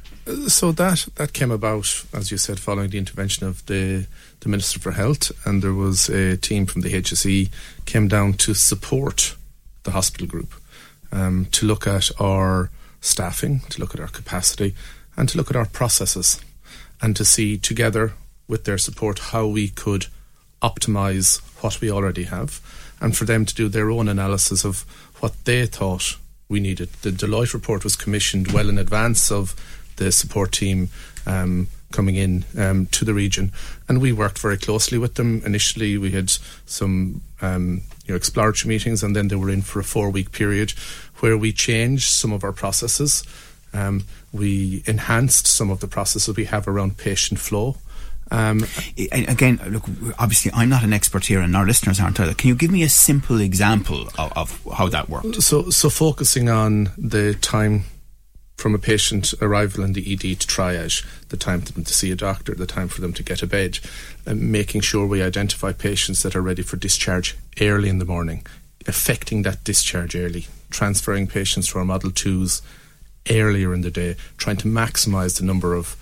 So 0.47 0.71
that 0.71 1.06
that 1.15 1.33
came 1.33 1.51
about, 1.51 2.06
as 2.13 2.31
you 2.31 2.38
said, 2.38 2.57
following 2.57 2.89
the 2.89 2.97
intervention 2.97 3.45
of 3.45 3.65
the 3.65 4.07
the 4.39 4.50
Minister 4.50 4.79
for 4.79 4.91
Health, 4.91 5.31
and 5.45 5.62
there 5.62 5.74
was 5.74 6.09
a 6.09 6.38
team 6.38 6.65
from 6.65 6.81
the 6.81 6.94
HSE 6.94 7.50
came 7.86 8.07
down 8.07 8.33
to 8.33 8.53
support 8.53 9.36
the 9.83 9.91
hospital 9.91 10.27
group 10.27 10.53
um, 11.12 11.45
to 11.51 11.65
look 11.65 11.86
at 11.88 12.09
our 12.21 12.69
staffing, 13.03 13.59
to 13.69 13.79
look 13.79 13.94
at 13.94 14.00
our 14.00 14.07
capacity, 14.07 14.73
and 15.15 15.29
to 15.29 15.38
look 15.38 15.50
at 15.50 15.55
our 15.55 15.65
processes, 15.65 16.41
and 17.01 17.15
to 17.15 17.25
see 17.25 17.57
together 17.57 18.13
with 18.47 18.63
their 18.63 18.77
support 18.77 19.19
how 19.19 19.45
we 19.45 19.67
could 19.67 20.07
optimize 20.61 21.41
what 21.61 21.81
we 21.81 21.91
already 21.91 22.23
have, 22.23 22.61
and 23.01 23.15
for 23.15 23.25
them 23.25 23.45
to 23.45 23.53
do 23.53 23.67
their 23.67 23.91
own 23.91 24.07
analysis 24.07 24.63
of 24.63 24.85
what 25.19 25.33
they 25.44 25.65
thought 25.65 26.17
we 26.47 26.59
needed. 26.59 26.89
The 27.01 27.11
Deloitte 27.11 27.53
report 27.53 27.83
was 27.83 27.95
commissioned 27.95 28.51
well 28.51 28.69
in 28.69 28.77
advance 28.77 29.31
of 29.31 29.53
the 29.97 30.11
support 30.11 30.53
team 30.53 30.89
um, 31.25 31.67
coming 31.91 32.15
in 32.15 32.45
um, 32.57 32.85
to 32.88 33.05
the 33.05 33.13
region, 33.13 33.51
and 33.88 34.01
we 34.01 34.13
worked 34.13 34.39
very 34.39 34.57
closely 34.57 34.98
with 34.98 35.15
them. 35.15 35.41
Initially, 35.45 35.98
we 35.98 36.12
had 36.12 36.31
some 36.65 37.22
um, 37.41 37.81
you 38.05 38.13
know, 38.13 38.15
exploratory 38.15 38.69
meetings, 38.69 39.03
and 39.03 39.15
then 39.15 39.27
they 39.27 39.36
were 39.36 39.50
in 39.50 39.62
for 39.62 39.79
a 39.79 39.83
four-week 39.83 40.31
period 40.31 40.74
where 41.24 41.38
we 41.38 41.53
changed 41.53 42.10
some 42.10 42.34
of 42.34 42.44
our 42.44 42.51
processes. 42.51 43.24
Um, 43.74 44.03
we 44.34 44.84
enhanced 44.86 45.48
some 45.48 45.70
of 45.70 45.80
the 45.80 45.88
processes 45.88 46.36
we 46.36 46.44
have 46.44 46.68
around 46.68 46.98
patient 46.98 47.39
flow. 47.39 47.77
Um, 48.30 48.65
again, 49.10 49.58
look, 49.70 49.86
obviously, 50.20 50.51
I'm 50.53 50.68
not 50.68 50.84
an 50.84 50.92
expert 50.92 51.25
here, 51.27 51.39
and 51.39 51.56
our 51.56 51.65
listeners 51.65 51.98
aren't 52.01 52.20
either. 52.20 52.34
Can 52.34 52.50
you 52.50 52.56
give 52.56 52.72
me 52.72 52.84
a 52.84 52.89
simple 52.89 53.39
example 53.39 54.10
of, 54.18 54.34
of 54.36 54.68
how 54.74 54.89
that 54.89 55.08
worked? 55.08 55.42
So, 55.42 55.70
so 55.70 55.89
focusing 55.89 56.50
on 56.50 56.89
the 56.98 57.36
time 57.36 57.86
from 58.58 58.75
a 58.75 58.77
patient 58.77 59.34
arrival 59.42 59.86
in 59.86 59.94
the 59.94 60.01
ED 60.12 60.20
to 60.20 60.48
triage, 60.48 61.06
the 61.30 61.38
time 61.38 61.62
for 61.62 61.72
them 61.72 61.86
to 61.86 61.94
see 61.94 62.12
a 62.12 62.18
doctor, 62.18 62.53
the 62.53 62.68
time 62.68 62.89
for 62.89 63.00
them 63.00 63.13
to 63.13 63.24
get 63.24 63.42
a 63.42 63.48
bed, 63.48 63.80
and 64.25 64.51
making 64.51 64.82
sure 64.82 65.08
we 65.08 65.24
identify 65.24 65.72
patients 65.72 66.22
that 66.24 66.36
are 66.36 66.42
ready 66.42 66.63
for 66.63 66.75
discharge 66.75 67.38
early 67.62 67.88
in 67.88 68.00
the 68.00 68.06
morning, 68.06 68.46
affecting 68.88 69.44
that 69.44 69.63
discharge 69.63 70.18
early, 70.18 70.48
transferring 70.74 71.27
patients 71.27 71.68
to 71.68 71.80
our 71.80 71.86
Model 71.86 72.12
2s 72.12 72.62
earlier 73.30 73.74
in 73.74 73.82
the 73.82 73.92
day, 73.92 74.15
trying 74.38 74.58
to 74.58 74.68
maximise 74.68 75.38
the 75.38 75.46
number 75.46 75.74
of, 75.74 75.96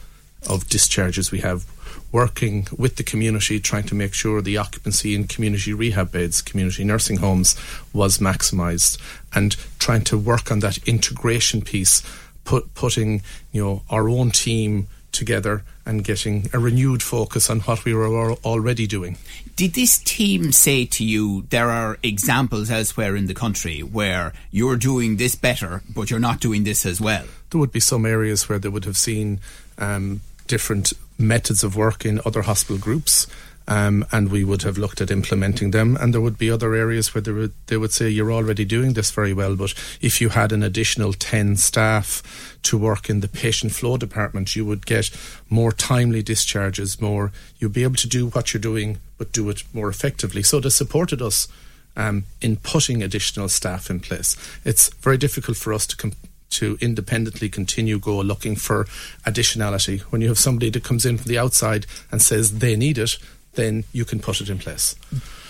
of 0.50 0.68
discharges 0.68 1.32
we 1.32 1.40
have, 1.40 1.66
working 2.12 2.68
with 2.76 2.96
the 2.96 3.04
community, 3.04 3.60
trying 3.60 3.84
to 3.84 3.96
make 3.96 4.14
sure 4.14 4.42
the 4.42 4.58
occupancy 4.58 5.14
in 5.14 5.28
community 5.28 5.74
rehab 5.74 6.12
beds, 6.12 6.42
community 6.42 6.84
nursing 6.84 7.18
homes 7.18 7.56
was 7.94 8.18
maximised, 8.18 8.98
and 9.36 9.56
trying 9.78 10.04
to 10.04 10.18
work 10.18 10.52
on 10.52 10.60
that 10.60 10.78
integration 10.88 11.62
piece, 11.62 12.02
put, 12.44 12.74
putting 12.74 13.22
you 13.52 13.64
know 13.64 13.84
our 13.90 14.10
own 14.10 14.32
team 14.32 14.88
together 15.12 15.64
and 15.92 16.04
getting 16.06 16.50
a 16.54 16.60
renewed 16.60 17.04
focus 17.04 17.50
on 17.50 17.60
what 17.62 17.86
we 17.86 17.94
were 17.94 18.34
already 18.46 18.88
doing. 18.88 19.18
Did 19.56 19.74
this 19.74 20.00
team 20.00 20.52
say 20.52 20.86
to 20.86 21.04
you 21.04 21.44
there 21.50 21.70
are 21.70 22.00
examples 22.02 22.72
elsewhere 22.72 23.16
in 23.16 23.28
the 23.28 23.34
country 23.34 23.82
where 23.82 24.34
you're 24.52 24.78
doing 24.78 25.18
this 25.18 25.36
better, 25.36 25.84
but 25.94 26.10
you're 26.10 26.20
not 26.20 26.40
doing 26.40 26.64
this 26.64 26.86
as 26.86 27.00
well? 27.02 27.26
There 27.50 27.60
would 27.60 27.74
be 27.74 27.82
some 27.82 28.06
areas 28.06 28.48
where 28.48 28.58
they 28.58 28.70
would 28.70 28.86
have 28.86 28.98
seen 28.98 29.42
um, 29.78 30.22
different 30.48 30.94
methods 31.20 31.64
of 31.64 31.76
work 31.76 32.06
in 32.06 32.22
other 32.26 32.44
hospital 32.44 32.78
groups. 32.78 33.28
Um, 33.68 34.06
and 34.12 34.30
we 34.30 34.44
would 34.44 34.64
have 34.64 34.78
looked 34.78 35.02
at 35.02 35.12
implementing 35.12 35.72
them. 35.72 35.98
And 36.00 36.14
there 36.14 36.22
would 36.22 36.38
be 36.38 36.50
other 36.50 36.74
areas 36.74 37.14
where 37.14 37.22
they 37.22 37.32
would, 37.32 37.54
they 37.68 37.78
would 37.78 37.94
say, 37.94 38.10
You're 38.10 38.32
already 38.32 38.66
doing 38.66 38.94
this 38.94 39.12
very 39.12 39.34
well, 39.34 39.56
but 39.56 39.74
if 40.02 40.20
you 40.20 40.30
had 40.30 40.52
an 40.52 40.64
additional 40.64 41.14
10 41.14 41.58
staff 41.58 42.58
to 42.64 42.78
work 42.78 43.10
in 43.10 43.22
the 43.22 43.28
patient 43.28 43.72
flow 43.72 43.98
department, 43.98 44.56
you 44.56 44.66
would 44.66 44.86
get 44.86 45.10
more 45.50 45.72
timely 45.72 46.24
discharges, 46.24 47.00
more, 47.00 47.32
you'd 47.60 47.74
be 47.74 47.84
able 47.84 47.96
to 47.96 48.10
do 48.10 48.28
what 48.28 48.54
you're 48.54 48.62
doing, 48.62 48.98
but 49.18 49.32
do 49.32 49.50
it 49.50 49.64
more 49.74 49.90
effectively. 49.90 50.44
So 50.44 50.60
they 50.60 50.70
supported 50.70 51.22
us 51.22 51.48
um, 51.96 52.26
in 52.42 52.58
putting 52.58 53.04
additional 53.04 53.50
staff 53.50 53.90
in 53.90 54.00
place. 54.00 54.36
It's 54.66 54.90
very 54.96 55.18
difficult 55.18 55.58
for 55.58 55.74
us 55.74 55.86
to 55.88 56.12
to 56.52 56.78
independently 56.82 57.50
continue 57.50 57.98
go 57.98 58.20
looking 58.20 58.56
for 58.56 58.84
additionality. 59.26 60.02
When 60.02 60.22
you 60.22 60.28
have 60.28 60.38
somebody 60.38 60.70
that 60.70 60.84
comes 60.84 61.06
in 61.06 61.18
from 61.18 61.30
the 61.30 61.38
outside 61.38 61.86
and 62.12 62.22
says 62.22 62.60
they 62.60 62.76
need 62.76 62.98
it, 62.98 63.18
then 63.54 63.84
you 63.92 64.06
can 64.06 64.20
put 64.20 64.42
it 64.42 64.50
in 64.50 64.58
place. 64.58 64.96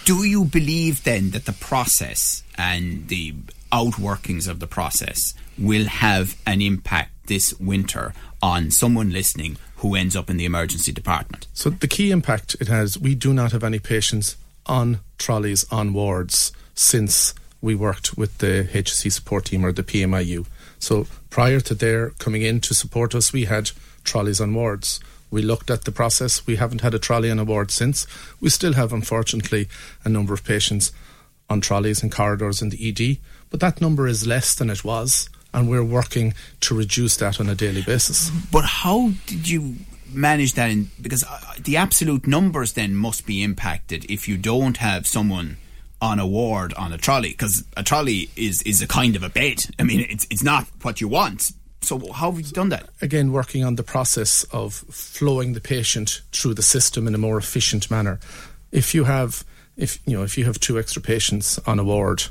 Do 0.05 0.23
you 0.23 0.45
believe 0.45 1.03
then 1.03 1.31
that 1.31 1.45
the 1.45 1.53
process 1.53 2.43
and 2.57 3.07
the 3.07 3.35
outworkings 3.71 4.47
of 4.47 4.59
the 4.59 4.67
process 4.67 5.33
will 5.57 5.85
have 5.85 6.35
an 6.45 6.61
impact 6.61 7.11
this 7.27 7.53
winter 7.59 8.13
on 8.41 8.71
someone 8.71 9.11
listening 9.11 9.57
who 9.77 9.95
ends 9.95 10.15
up 10.15 10.29
in 10.29 10.37
the 10.37 10.45
emergency 10.45 10.91
department? 10.91 11.47
So 11.53 11.69
the 11.69 11.87
key 11.87 12.11
impact 12.11 12.55
it 12.59 12.67
has, 12.67 12.97
we 12.97 13.15
do 13.15 13.33
not 13.33 13.51
have 13.51 13.63
any 13.63 13.79
patients 13.79 14.37
on 14.65 14.99
trolleys 15.17 15.65
on 15.71 15.93
wards 15.93 16.51
since 16.73 17.33
we 17.61 17.75
worked 17.75 18.17
with 18.17 18.39
the 18.39 18.67
HSE 18.71 19.11
support 19.11 19.45
team 19.45 19.63
or 19.63 19.71
the 19.71 19.83
PMIU. 19.83 20.47
So 20.79 21.05
prior 21.29 21.59
to 21.59 21.75
their 21.75 22.09
coming 22.11 22.41
in 22.41 22.59
to 22.61 22.73
support 22.73 23.13
us, 23.13 23.31
we 23.31 23.45
had 23.45 23.71
trolleys 24.03 24.41
on 24.41 24.53
wards. 24.53 24.99
We 25.31 25.41
looked 25.41 25.71
at 25.71 25.85
the 25.85 25.91
process. 25.91 26.45
We 26.45 26.57
haven't 26.57 26.81
had 26.81 26.93
a 26.93 26.99
trolley 26.99 27.31
on 27.31 27.39
a 27.39 27.43
ward 27.43 27.71
since. 27.71 28.05
We 28.39 28.49
still 28.49 28.73
have, 28.73 28.93
unfortunately, 28.93 29.67
a 30.03 30.09
number 30.09 30.33
of 30.33 30.43
patients 30.43 30.91
on 31.49 31.61
trolleys 31.61 32.03
and 32.03 32.11
corridors 32.11 32.61
in 32.61 32.69
the 32.69 32.89
ED, 32.89 33.17
but 33.49 33.59
that 33.59 33.81
number 33.81 34.07
is 34.07 34.25
less 34.25 34.55
than 34.55 34.69
it 34.69 34.83
was, 34.83 35.29
and 35.53 35.69
we're 35.69 35.83
working 35.83 36.33
to 36.61 36.75
reduce 36.75 37.17
that 37.17 37.39
on 37.39 37.49
a 37.49 37.55
daily 37.55 37.81
basis. 37.81 38.29
But 38.51 38.63
how 38.63 39.11
did 39.25 39.49
you 39.49 39.75
manage 40.13 40.53
that? 40.53 40.69
In, 40.69 40.89
because 41.01 41.23
uh, 41.23 41.39
the 41.59 41.75
absolute 41.75 42.25
numbers 42.25 42.73
then 42.73 42.95
must 42.95 43.25
be 43.25 43.43
impacted 43.43 44.09
if 44.09 44.27
you 44.27 44.37
don't 44.37 44.77
have 44.77 45.05
someone 45.05 45.57
on 46.01 46.19
a 46.19 46.25
ward 46.25 46.73
on 46.73 46.91
a 46.91 46.97
trolley 46.97 47.29
because 47.29 47.63
a 47.77 47.83
trolley 47.83 48.29
is 48.35 48.61
is 48.63 48.81
a 48.81 48.87
kind 48.87 49.15
of 49.15 49.23
a 49.23 49.29
bed. 49.29 49.65
I 49.77 49.83
mean, 49.83 50.05
it's 50.09 50.25
it's 50.31 50.43
not 50.43 50.67
what 50.81 51.01
you 51.01 51.07
want. 51.07 51.51
So 51.81 52.11
how 52.13 52.31
have 52.31 52.39
you 52.39 52.51
done 52.51 52.69
that? 52.69 52.89
Again, 53.01 53.31
working 53.31 53.63
on 53.63 53.75
the 53.75 53.83
process 53.83 54.43
of 54.51 54.73
flowing 54.73 55.53
the 55.53 55.61
patient 55.61 56.21
through 56.31 56.53
the 56.53 56.61
system 56.61 57.07
in 57.07 57.15
a 57.15 57.17
more 57.17 57.37
efficient 57.37 57.89
manner. 57.89 58.19
If 58.71 58.93
you 58.93 59.05
have 59.05 59.43
if 59.77 59.99
you 60.05 60.15
know 60.15 60.23
if 60.23 60.37
you 60.37 60.45
have 60.45 60.59
two 60.59 60.77
extra 60.77 61.01
patients 61.01 61.59
on 61.65 61.79
a 61.79 61.83
ward, 61.83 62.23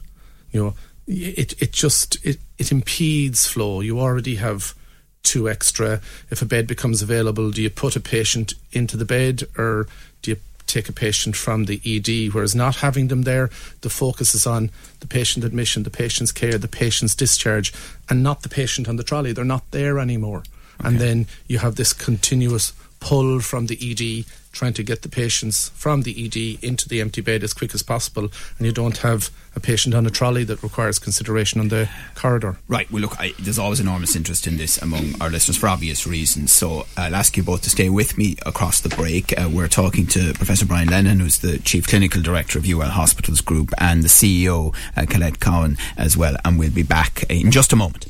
you 0.53 0.63
know 0.63 0.75
it 1.07 1.61
it 1.61 1.73
just 1.73 2.25
it, 2.25 2.39
it 2.59 2.71
impedes 2.71 3.47
flow. 3.47 3.81
You 3.81 3.99
already 3.99 4.37
have 4.37 4.75
two 5.23 5.49
extra. 5.49 6.01
If 6.31 6.43
a 6.43 6.47
bed 6.47 6.67
becomes 6.67 7.03
available, 7.03 7.51
do 7.51 7.63
you 7.63 7.71
put 7.71 7.97
a 7.97 8.01
patient 8.01 8.55
into 8.73 8.97
the 8.97 9.05
bed 9.05 9.45
or 9.59 9.89
do 10.23 10.33
you 10.33 10.37
take 10.71 10.89
a 10.89 10.93
patient 10.93 11.37
from 11.37 11.65
the 11.65 11.81
ED, 11.85 12.33
whereas 12.33 12.55
not 12.55 12.77
having 12.77 13.09
them 13.09 13.23
there, 13.23 13.51
the 13.81 13.91
focus 13.91 14.35
is 14.35 14.47
on 14.47 14.71
the 15.01 15.07
patient 15.07 15.45
admission, 15.45 15.83
the 15.83 15.91
patient's 15.91 16.33
care, 16.33 16.59
the 16.59 16.69
patient's 16.69 17.15
discharge, 17.15 17.73
and 18.09 18.23
not 18.23 18.43
the 18.43 18.49
patient 18.49 18.89
on 18.89 18.97
the 18.97 19.05
trolley. 19.05 19.33
They're 19.33 19.45
not 19.45 19.71
there 19.71 19.99
anymore. 19.99 20.45
Okay. 20.81 20.89
And 20.89 20.99
then 20.99 21.27
you 21.47 21.59
have 21.59 21.77
this 21.77 21.93
continuous 21.93 22.73
pull 23.01 23.41
from 23.41 23.67
the 23.67 23.79
ED 23.81 24.25
trying 24.53 24.73
to 24.75 24.83
get 24.83 25.03
the 25.03 25.09
patients 25.09 25.71
from 25.71 26.03
the 26.03 26.27
ED 26.27 26.65
into 26.65 26.89
the 26.89 27.01
empty 27.01 27.21
bed 27.21 27.43
as 27.43 27.53
quick 27.53 27.75
as 27.75 27.83
possible, 27.83 28.29
and 28.59 28.67
you 28.67 28.73
don't 28.73 28.99
have 28.99 29.31
a 29.57 29.61
patient 29.61 29.95
on 29.95 30.07
a 30.07 30.11
trolley 30.11 30.45
that 30.45 30.63
requires 30.63 30.99
consideration 30.99 31.61
on 31.61 31.69
the 31.69 31.89
corridor. 32.15 32.57
Right. 32.69 32.91
Well, 32.91 33.03
look, 33.03 33.21
I, 33.21 33.33
there's 33.39 33.59
always 33.59 33.81
enormous 33.81 34.15
interest 34.15 34.47
in 34.47 34.57
this 34.57 34.81
among 34.81 35.21
our 35.21 35.29
listeners 35.29 35.57
for 35.57 35.69
obvious 35.69 36.07
reasons. 36.07 36.53
So 36.53 36.87
I'll 36.97 37.15
ask 37.15 37.37
you 37.37 37.43
both 37.43 37.63
to 37.63 37.71
stay 37.71 37.89
with 37.89 38.17
me 38.17 38.37
across 38.47 38.81
the 38.81 38.89
break. 38.89 39.39
Uh, 39.39 39.49
we're 39.53 39.69
talking 39.69 40.07
to 40.09 40.33
Professor 40.35 40.67
Brian 40.67 40.89
Lenehan, 40.89 41.21
who's 41.21 41.39
the 41.39 41.59
Chief 41.59 41.87
Clinical 41.87 42.23
Director 42.23 42.59
of 42.59 42.69
UL 42.69 42.91
Hospitals 42.91 43.41
Group, 43.41 43.73
and 43.79 44.03
the 44.03 44.09
CEO, 44.09 44.75
uh, 44.97 45.07
Colette 45.09 45.41
Cowan, 45.41 45.77
as 45.97 46.17
well. 46.17 46.37
And 46.45 46.59
we'll 46.59 46.71
be 46.71 46.83
back 46.83 47.25
in 47.29 47.51
just 47.51 47.73
a 47.73 47.77
moment. 47.77 48.07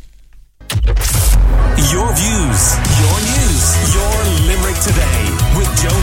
Your 1.90 2.12
views, 2.14 2.62
your 3.00 3.18
news, 3.24 3.94
your 3.94 4.14
Limerick 4.46 4.78
today 4.80 5.22
with 5.56 5.68
Joe 5.82 5.98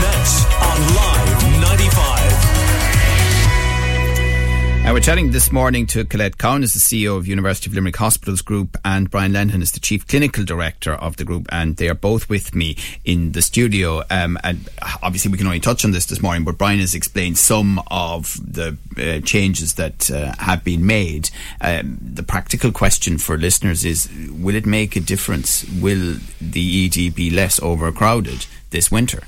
Uh, 4.87 4.93
we're 4.93 5.01
chatting 5.01 5.31
this 5.31 5.51
morning 5.51 5.85
to 5.85 6.05
Colette 6.05 6.37
Cowan, 6.37 6.63
is 6.63 6.71
the 6.71 6.79
CEO 6.79 7.17
of 7.17 7.27
University 7.27 7.69
of 7.69 7.73
Limerick 7.73 7.97
Hospitals 7.97 8.41
Group, 8.41 8.77
and 8.85 9.11
Brian 9.11 9.33
Lenehan 9.33 9.61
is 9.61 9.73
the 9.73 9.81
Chief 9.81 10.07
Clinical 10.07 10.45
Director 10.45 10.93
of 10.93 11.17
the 11.17 11.25
group, 11.25 11.45
and 11.51 11.75
they 11.75 11.89
are 11.89 11.93
both 11.93 12.29
with 12.29 12.55
me 12.55 12.77
in 13.03 13.33
the 13.33 13.41
studio. 13.41 14.03
Um, 14.09 14.37
and 14.45 14.69
obviously, 15.03 15.29
we 15.29 15.37
can 15.37 15.45
only 15.45 15.59
touch 15.59 15.83
on 15.83 15.91
this 15.91 16.05
this 16.05 16.21
morning, 16.21 16.45
but 16.45 16.57
Brian 16.57 16.79
has 16.79 16.95
explained 16.95 17.37
some 17.37 17.81
of 17.91 18.39
the 18.41 18.77
uh, 18.97 19.19
changes 19.25 19.73
that 19.73 20.09
uh, 20.09 20.33
have 20.39 20.63
been 20.63 20.85
made. 20.85 21.31
Um, 21.59 21.97
the 22.01 22.23
practical 22.23 22.71
question 22.71 23.17
for 23.17 23.37
listeners 23.37 23.83
is: 23.83 24.09
Will 24.31 24.55
it 24.55 24.65
make 24.65 24.95
a 24.95 25.01
difference? 25.01 25.65
Will 25.81 26.15
the 26.39 26.85
ED 26.85 27.13
be 27.13 27.29
less 27.29 27.61
overcrowded 27.61 28.45
this 28.69 28.89
winter? 28.89 29.23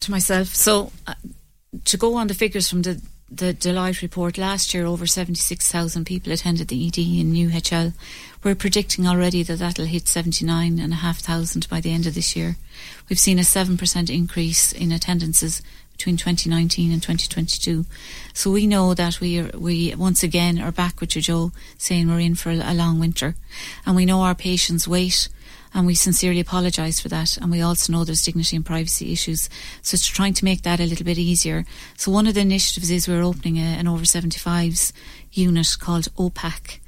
To 0.00 0.10
myself, 0.10 0.48
so 0.48 0.90
uh, 1.06 1.14
to 1.84 1.96
go 1.96 2.16
on 2.16 2.26
the 2.26 2.34
figures 2.34 2.68
from 2.68 2.82
the 2.82 3.00
the 3.30 3.52
Deloitte 3.52 4.00
report 4.00 4.38
last 4.38 4.72
year, 4.72 4.86
over 4.86 5.06
76,000 5.06 6.04
people 6.04 6.32
attended 6.32 6.68
the 6.68 6.86
ED 6.86 6.98
in 6.98 7.32
New 7.32 7.50
UHL. 7.50 7.92
We're 8.42 8.54
predicting 8.54 9.06
already 9.06 9.42
that 9.42 9.58
that'll 9.58 9.84
hit 9.84 10.08
79,500 10.08 11.68
by 11.68 11.80
the 11.80 11.92
end 11.92 12.06
of 12.06 12.14
this 12.14 12.34
year. 12.34 12.56
We've 13.08 13.18
seen 13.18 13.38
a 13.38 13.42
7% 13.42 14.10
increase 14.14 14.72
in 14.72 14.92
attendances 14.92 15.60
between 15.92 16.16
2019 16.16 16.92
and 16.92 17.02
2022. 17.02 17.84
So 18.32 18.50
we 18.50 18.66
know 18.66 18.94
that 18.94 19.20
we 19.20 19.40
are, 19.40 19.50
we 19.58 19.94
once 19.96 20.22
again 20.22 20.60
are 20.60 20.72
back 20.72 21.00
with 21.00 21.16
you, 21.16 21.20
Joe, 21.20 21.52
saying 21.76 22.08
we're 22.08 22.20
in 22.20 22.36
for 22.36 22.50
a 22.50 22.74
long 22.74 23.00
winter. 23.00 23.34
And 23.84 23.96
we 23.96 24.06
know 24.06 24.22
our 24.22 24.34
patients 24.34 24.88
wait 24.88 25.28
and 25.74 25.86
we 25.86 25.94
sincerely 25.94 26.40
apologise 26.40 27.00
for 27.00 27.08
that. 27.08 27.36
And 27.36 27.50
we 27.50 27.60
also 27.60 27.92
know 27.92 28.04
there's 28.04 28.22
dignity 28.22 28.56
and 28.56 28.64
privacy 28.64 29.12
issues. 29.12 29.48
So 29.82 29.94
it's 29.94 30.06
trying 30.06 30.34
to 30.34 30.44
make 30.44 30.62
that 30.62 30.80
a 30.80 30.86
little 30.86 31.04
bit 31.04 31.18
easier. 31.18 31.64
So 31.96 32.10
one 32.10 32.26
of 32.26 32.34
the 32.34 32.40
initiatives 32.40 32.90
is 32.90 33.08
we're 33.08 33.22
opening 33.22 33.58
a, 33.58 33.78
an 33.78 33.88
over 33.88 34.04
75s 34.04 34.92
unit 35.32 35.76
called 35.78 36.08
OPAC 36.16 36.78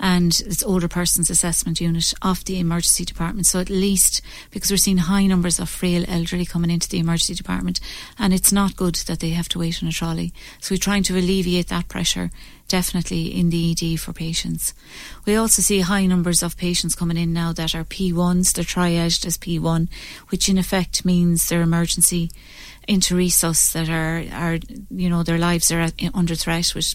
and 0.00 0.40
it's 0.46 0.64
older 0.64 0.88
persons 0.88 1.28
assessment 1.28 1.80
unit 1.80 2.12
of 2.22 2.42
the 2.44 2.58
emergency 2.58 3.04
department. 3.04 3.46
So 3.46 3.60
at 3.60 3.68
least 3.68 4.22
because 4.50 4.70
we're 4.70 4.78
seeing 4.78 4.96
high 4.96 5.26
numbers 5.26 5.60
of 5.60 5.68
frail 5.68 6.04
elderly 6.08 6.46
coming 6.46 6.70
into 6.70 6.88
the 6.88 6.98
emergency 6.98 7.34
department, 7.34 7.78
and 8.18 8.32
it's 8.32 8.50
not 8.50 8.76
good 8.76 8.94
that 9.06 9.20
they 9.20 9.30
have 9.30 9.48
to 9.50 9.58
wait 9.58 9.82
on 9.82 9.88
a 9.88 9.92
trolley. 9.92 10.32
So 10.60 10.74
we're 10.74 10.78
trying 10.78 11.02
to 11.04 11.18
alleviate 11.18 11.68
that 11.68 11.88
pressure 11.88 12.30
definitely 12.66 13.26
in 13.38 13.50
the 13.50 13.72
ED 13.72 14.00
for 14.00 14.12
patients. 14.12 14.72
We 15.26 15.34
also 15.34 15.60
see 15.60 15.80
high 15.80 16.06
numbers 16.06 16.42
of 16.42 16.56
patients 16.56 16.94
coming 16.94 17.16
in 17.16 17.32
now 17.32 17.52
that 17.52 17.74
are 17.74 17.84
P1s, 17.84 18.52
they're 18.52 18.64
triaged 18.64 19.26
as 19.26 19.36
P1, 19.36 19.88
which 20.28 20.48
in 20.48 20.56
effect 20.56 21.04
means 21.04 21.48
they're 21.48 21.62
emergency 21.62 22.30
into 22.90 23.14
resus 23.14 23.70
that 23.70 23.88
are, 23.88 24.24
are 24.34 24.58
you 24.90 25.08
know, 25.08 25.22
their 25.22 25.38
lives 25.38 25.70
are 25.70 25.90
under 26.12 26.34
threat 26.34 26.74
with 26.74 26.92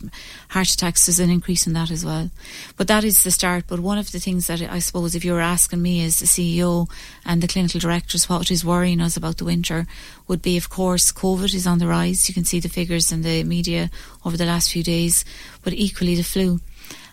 heart 0.49 0.67
attacks. 0.67 1.05
There's 1.05 1.21
an 1.21 1.29
increase 1.29 1.65
in 1.65 1.71
that 1.71 1.89
as 1.89 2.03
well. 2.03 2.29
But 2.75 2.89
that 2.89 3.05
is 3.05 3.23
the 3.23 3.31
start. 3.31 3.63
But 3.65 3.79
one 3.79 3.97
of 3.97 4.11
the 4.11 4.19
things 4.19 4.47
that 4.47 4.61
I 4.61 4.79
suppose 4.79 5.15
if 5.15 5.23
you 5.23 5.31
were 5.31 5.39
asking 5.39 5.81
me 5.81 6.03
as 6.03 6.19
the 6.19 6.25
CEO 6.25 6.89
and 7.25 7.41
the 7.41 7.47
clinical 7.47 7.79
directors 7.79 8.27
what 8.27 8.51
is 8.51 8.65
worrying 8.65 8.99
us 8.99 9.15
about 9.15 9.37
the 9.37 9.45
winter 9.45 9.87
would 10.27 10.41
be, 10.41 10.57
of 10.57 10.69
course, 10.69 11.13
COVID 11.13 11.53
is 11.53 11.65
on 11.65 11.79
the 11.79 11.87
rise. 11.87 12.27
You 12.27 12.33
can 12.33 12.43
see 12.43 12.59
the 12.59 12.67
figures 12.67 13.13
in 13.13 13.21
the 13.21 13.45
media 13.45 13.89
over 14.25 14.35
the 14.35 14.45
last 14.45 14.73
few 14.73 14.83
days, 14.83 15.23
but 15.63 15.71
equally 15.71 16.15
the 16.15 16.23
flu. 16.23 16.59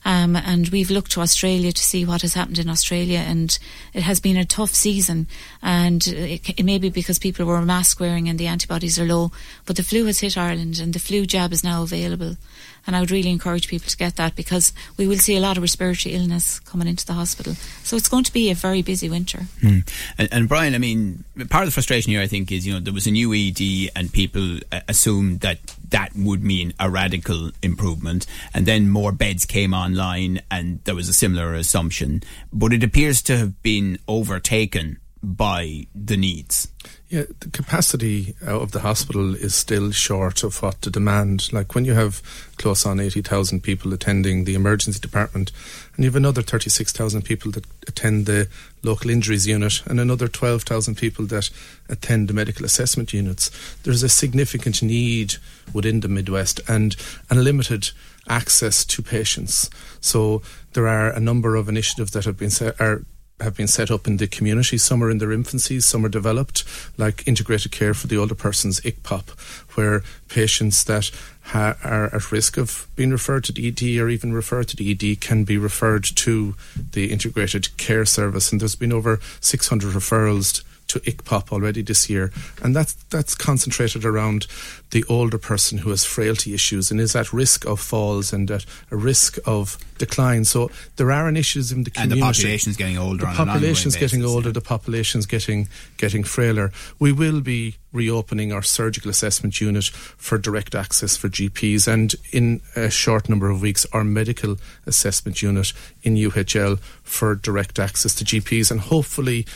Um, 0.04 0.34
and 0.34 0.68
we've 0.68 0.90
looked 0.90 1.12
to 1.12 1.20
Australia 1.20 1.72
to 1.72 1.82
see 1.82 2.04
what 2.04 2.22
has 2.22 2.34
happened 2.34 2.58
in 2.58 2.68
Australia, 2.68 3.20
and 3.20 3.56
it 3.94 4.02
has 4.02 4.20
been 4.20 4.36
a 4.36 4.44
tough 4.44 4.70
season. 4.70 5.26
And 5.62 6.06
it, 6.06 6.58
it 6.58 6.64
may 6.64 6.78
be 6.78 6.90
because 6.90 7.18
people 7.18 7.46
were 7.46 7.62
mask 7.62 8.00
wearing 8.00 8.28
and 8.28 8.38
the 8.38 8.48
antibodies 8.48 8.98
are 8.98 9.06
low, 9.06 9.30
but 9.64 9.76
the 9.76 9.82
flu 9.82 10.06
has 10.06 10.20
hit 10.20 10.36
Ireland, 10.36 10.80
and 10.80 10.92
the 10.92 10.98
flu 10.98 11.26
jab 11.26 11.52
is 11.52 11.62
now 11.62 11.82
available. 11.82 12.36
And 12.86 12.96
I 12.96 13.00
would 13.00 13.10
really 13.10 13.30
encourage 13.30 13.68
people 13.68 13.88
to 13.88 13.96
get 13.96 14.16
that 14.16 14.34
because 14.34 14.72
we 14.96 15.06
will 15.06 15.18
see 15.18 15.36
a 15.36 15.40
lot 15.40 15.56
of 15.56 15.62
respiratory 15.62 16.14
illness 16.14 16.60
coming 16.60 16.88
into 16.88 17.06
the 17.06 17.12
hospital. 17.12 17.54
So 17.82 17.96
it's 17.96 18.08
going 18.08 18.24
to 18.24 18.32
be 18.32 18.50
a 18.50 18.54
very 18.54 18.82
busy 18.82 19.08
winter. 19.08 19.46
Hmm. 19.60 19.80
And, 20.18 20.28
and, 20.32 20.48
Brian, 20.48 20.74
I 20.74 20.78
mean, 20.78 21.24
part 21.48 21.62
of 21.62 21.68
the 21.68 21.72
frustration 21.72 22.10
here, 22.10 22.20
I 22.20 22.26
think, 22.26 22.50
is 22.50 22.66
you 22.66 22.72
know 22.72 22.80
there 22.80 22.92
was 22.92 23.06
a 23.06 23.10
new 23.10 23.32
ED 23.32 23.90
and 23.94 24.12
people 24.12 24.58
uh, 24.70 24.80
assumed 24.88 25.40
that 25.40 25.58
that 25.90 26.10
would 26.16 26.42
mean 26.42 26.72
a 26.80 26.90
radical 26.90 27.52
improvement, 27.62 28.26
and 28.54 28.66
then 28.66 28.88
more 28.88 29.12
beds 29.12 29.44
came 29.44 29.74
online, 29.74 30.40
and 30.50 30.80
there 30.84 30.94
was 30.94 31.08
a 31.08 31.14
similar 31.14 31.54
assumption, 31.54 32.22
but 32.52 32.72
it 32.72 32.82
appears 32.82 33.22
to 33.22 33.36
have 33.36 33.62
been 33.62 33.98
overtaken 34.08 34.98
by 35.22 35.86
the 35.94 36.16
needs. 36.16 36.68
Yeah, 37.12 37.24
the 37.40 37.50
capacity 37.50 38.34
of 38.40 38.72
the 38.72 38.80
hospital 38.80 39.34
is 39.34 39.54
still 39.54 39.90
short 39.90 40.42
of 40.42 40.62
what 40.62 40.80
the 40.80 40.88
demand. 40.88 41.52
Like 41.52 41.74
when 41.74 41.84
you 41.84 41.92
have 41.92 42.22
close 42.56 42.86
on 42.86 43.00
80,000 43.00 43.60
people 43.60 43.92
attending 43.92 44.44
the 44.44 44.54
emergency 44.54 44.98
department, 44.98 45.52
and 45.94 46.02
you 46.02 46.08
have 46.08 46.16
another 46.16 46.40
36,000 46.40 47.20
people 47.20 47.50
that 47.50 47.66
attend 47.86 48.24
the 48.24 48.48
local 48.82 49.10
injuries 49.10 49.46
unit, 49.46 49.82
and 49.84 50.00
another 50.00 50.26
12,000 50.26 50.94
people 50.94 51.26
that 51.26 51.50
attend 51.90 52.28
the 52.28 52.32
medical 52.32 52.64
assessment 52.64 53.12
units, 53.12 53.50
there's 53.82 54.02
a 54.02 54.08
significant 54.08 54.82
need 54.82 55.34
within 55.74 56.00
the 56.00 56.08
Midwest 56.08 56.60
and 56.66 56.96
unlimited 57.28 57.90
access 58.26 58.86
to 58.86 59.02
patients. 59.02 59.68
So 60.00 60.40
there 60.72 60.88
are 60.88 61.10
a 61.10 61.20
number 61.20 61.56
of 61.56 61.68
initiatives 61.68 62.12
that 62.12 62.24
have 62.24 62.38
been 62.38 62.48
set, 62.48 62.80
are 62.80 63.02
have 63.42 63.56
been 63.56 63.68
set 63.68 63.90
up 63.90 64.06
in 64.06 64.16
the 64.16 64.26
community. 64.26 64.78
Some 64.78 65.02
are 65.02 65.10
in 65.10 65.18
their 65.18 65.32
infancy, 65.32 65.80
some 65.80 66.04
are 66.04 66.08
developed, 66.08 66.64
like 66.96 67.26
integrated 67.26 67.72
care 67.72 67.94
for 67.94 68.06
the 68.06 68.16
older 68.16 68.34
persons, 68.34 68.80
ICPOP, 68.80 69.30
where 69.76 70.02
patients 70.28 70.84
that 70.84 71.10
ha- 71.42 71.76
are 71.84 72.14
at 72.14 72.32
risk 72.32 72.56
of 72.56 72.88
being 72.96 73.10
referred 73.10 73.44
to 73.44 73.52
the 73.52 73.68
ED 73.68 74.00
or 74.00 74.08
even 74.08 74.32
referred 74.32 74.68
to 74.68 74.76
the 74.76 74.90
ED 74.90 75.20
can 75.20 75.44
be 75.44 75.58
referred 75.58 76.04
to 76.04 76.54
the 76.92 77.12
integrated 77.12 77.76
care 77.76 78.04
service. 78.04 78.52
And 78.52 78.60
there's 78.60 78.76
been 78.76 78.92
over 78.92 79.20
600 79.40 79.92
referrals 79.92 80.62
to 80.92 81.00
ICPOP 81.00 81.52
already 81.52 81.82
this 81.82 82.08
year, 82.08 82.32
and 82.62 82.74
that's 82.74 82.94
that's 83.10 83.34
concentrated 83.34 84.04
around 84.04 84.46
the 84.90 85.04
older 85.08 85.38
person 85.38 85.78
who 85.78 85.90
has 85.90 86.04
frailty 86.04 86.54
issues 86.54 86.90
and 86.90 87.00
is 87.00 87.16
at 87.16 87.32
risk 87.32 87.64
of 87.66 87.80
falls 87.80 88.32
and 88.32 88.50
at 88.50 88.64
a 88.90 88.96
risk 88.96 89.38
of 89.46 89.78
decline. 89.98 90.44
So 90.44 90.70
there 90.96 91.10
are 91.10 91.28
initiatives 91.28 91.72
in 91.72 91.84
the 91.84 91.90
community. 91.90 92.20
And 92.20 92.22
the 92.22 92.26
population 92.26 92.70
is 92.70 92.76
getting 92.76 92.98
older. 92.98 93.26
The 93.26 93.32
population 93.32 93.88
is 93.88 93.96
getting 93.96 94.24
older. 94.24 94.48
Yeah. 94.48 94.52
The 94.52 94.60
population 94.60 95.18
is 95.18 95.26
getting 95.26 95.68
getting 95.96 96.24
frailer. 96.24 96.72
We 96.98 97.12
will 97.12 97.40
be 97.40 97.76
reopening 97.92 98.52
our 98.52 98.62
surgical 98.62 99.10
assessment 99.10 99.60
unit 99.60 99.84
for 99.84 100.38
direct 100.38 100.74
access 100.74 101.16
for 101.16 101.28
GPs, 101.28 101.86
and 101.86 102.14
in 102.32 102.60
a 102.74 102.90
short 102.90 103.28
number 103.28 103.50
of 103.50 103.60
weeks, 103.60 103.86
our 103.92 104.04
medical 104.04 104.56
assessment 104.86 105.42
unit 105.42 105.72
in 106.02 106.14
UHL 106.14 106.80
for 107.02 107.34
direct 107.34 107.78
access 107.78 108.14
to 108.16 108.24
GPs, 108.24 108.70
and 108.70 108.80
hopefully 108.80 109.46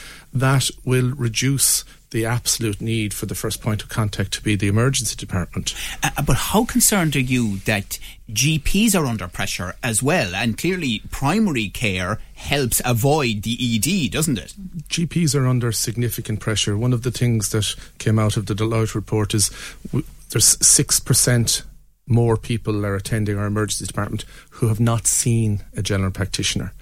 that 0.40 0.70
will 0.84 1.12
reduce 1.12 1.84
the 2.10 2.24
absolute 2.24 2.80
need 2.80 3.12
for 3.12 3.26
the 3.26 3.34
first 3.34 3.60
point 3.60 3.82
of 3.82 3.88
contact 3.88 4.32
to 4.32 4.42
be 4.42 4.54
the 4.54 4.68
emergency 4.68 5.16
department. 5.16 5.74
Uh, 6.02 6.22
but 6.22 6.36
how 6.36 6.64
concerned 6.64 7.16
are 7.16 7.20
you 7.20 7.58
that 7.58 7.98
GPs 8.30 8.98
are 8.98 9.06
under 9.06 9.28
pressure 9.28 9.74
as 9.82 10.02
well? 10.02 10.34
And 10.34 10.56
clearly, 10.56 11.02
primary 11.10 11.68
care 11.68 12.18
helps 12.34 12.80
avoid 12.84 13.42
the 13.42 13.58
ED, 13.60 14.12
doesn't 14.12 14.38
it? 14.38 14.54
GPs 14.88 15.34
are 15.34 15.46
under 15.46 15.72
significant 15.72 16.40
pressure. 16.40 16.76
One 16.78 16.92
of 16.92 17.02
the 17.02 17.10
things 17.10 17.50
that 17.50 17.74
came 17.98 18.18
out 18.18 18.36
of 18.36 18.46
the 18.46 18.54
Deloitte 18.54 18.94
report 18.94 19.34
is 19.34 19.50
w- 19.86 20.06
there's 20.30 20.56
6% 20.56 21.62
more 22.06 22.36
people 22.36 22.86
are 22.86 22.94
attending 22.94 23.36
our 23.36 23.46
emergency 23.46 23.84
department 23.84 24.24
who 24.50 24.68
have 24.68 24.78
not 24.78 25.06
seen 25.06 25.64
a 25.76 25.82
general 25.82 26.12
practitioner 26.12 26.72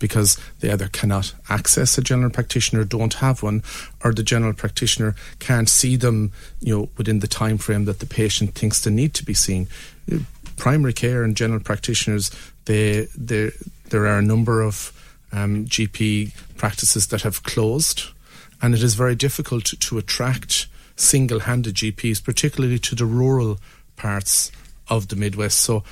because 0.00 0.36
they 0.58 0.72
either 0.72 0.88
cannot 0.88 1.32
access 1.48 1.96
a 1.96 2.02
general 2.02 2.30
practitioner, 2.30 2.82
don't 2.82 3.14
have 3.14 3.44
one, 3.44 3.62
or 4.02 4.12
the 4.12 4.24
general 4.24 4.52
practitioner 4.52 5.14
can't 5.38 5.68
see 5.68 5.94
them, 5.94 6.32
you 6.58 6.76
know, 6.76 6.88
within 6.96 7.20
the 7.20 7.28
time 7.28 7.58
frame 7.58 7.84
that 7.84 8.00
the 8.00 8.06
patient 8.06 8.56
thinks 8.56 8.80
they 8.80 8.90
need 8.90 9.14
to 9.14 9.24
be 9.24 9.34
seen. 9.34 9.68
Primary 10.56 10.92
care 10.92 11.22
and 11.22 11.36
general 11.36 11.60
practitioners, 11.60 12.32
they, 12.64 13.06
they, 13.16 13.52
there 13.90 14.06
are 14.06 14.18
a 14.18 14.22
number 14.22 14.62
of 14.62 14.92
um, 15.32 15.66
GP 15.66 16.32
practices 16.56 17.06
that 17.08 17.22
have 17.22 17.44
closed, 17.44 18.08
and 18.60 18.74
it 18.74 18.82
is 18.82 18.94
very 18.94 19.14
difficult 19.14 19.64
to, 19.64 19.98
attract 19.98 20.66
single-handed 20.96 21.74
GPs, 21.74 22.22
particularly 22.22 22.78
to 22.78 22.94
the 22.94 23.06
rural 23.06 23.58
parts 23.96 24.50
of 24.88 25.08
the 25.08 25.16
Midwest. 25.16 25.58
So 25.58 25.84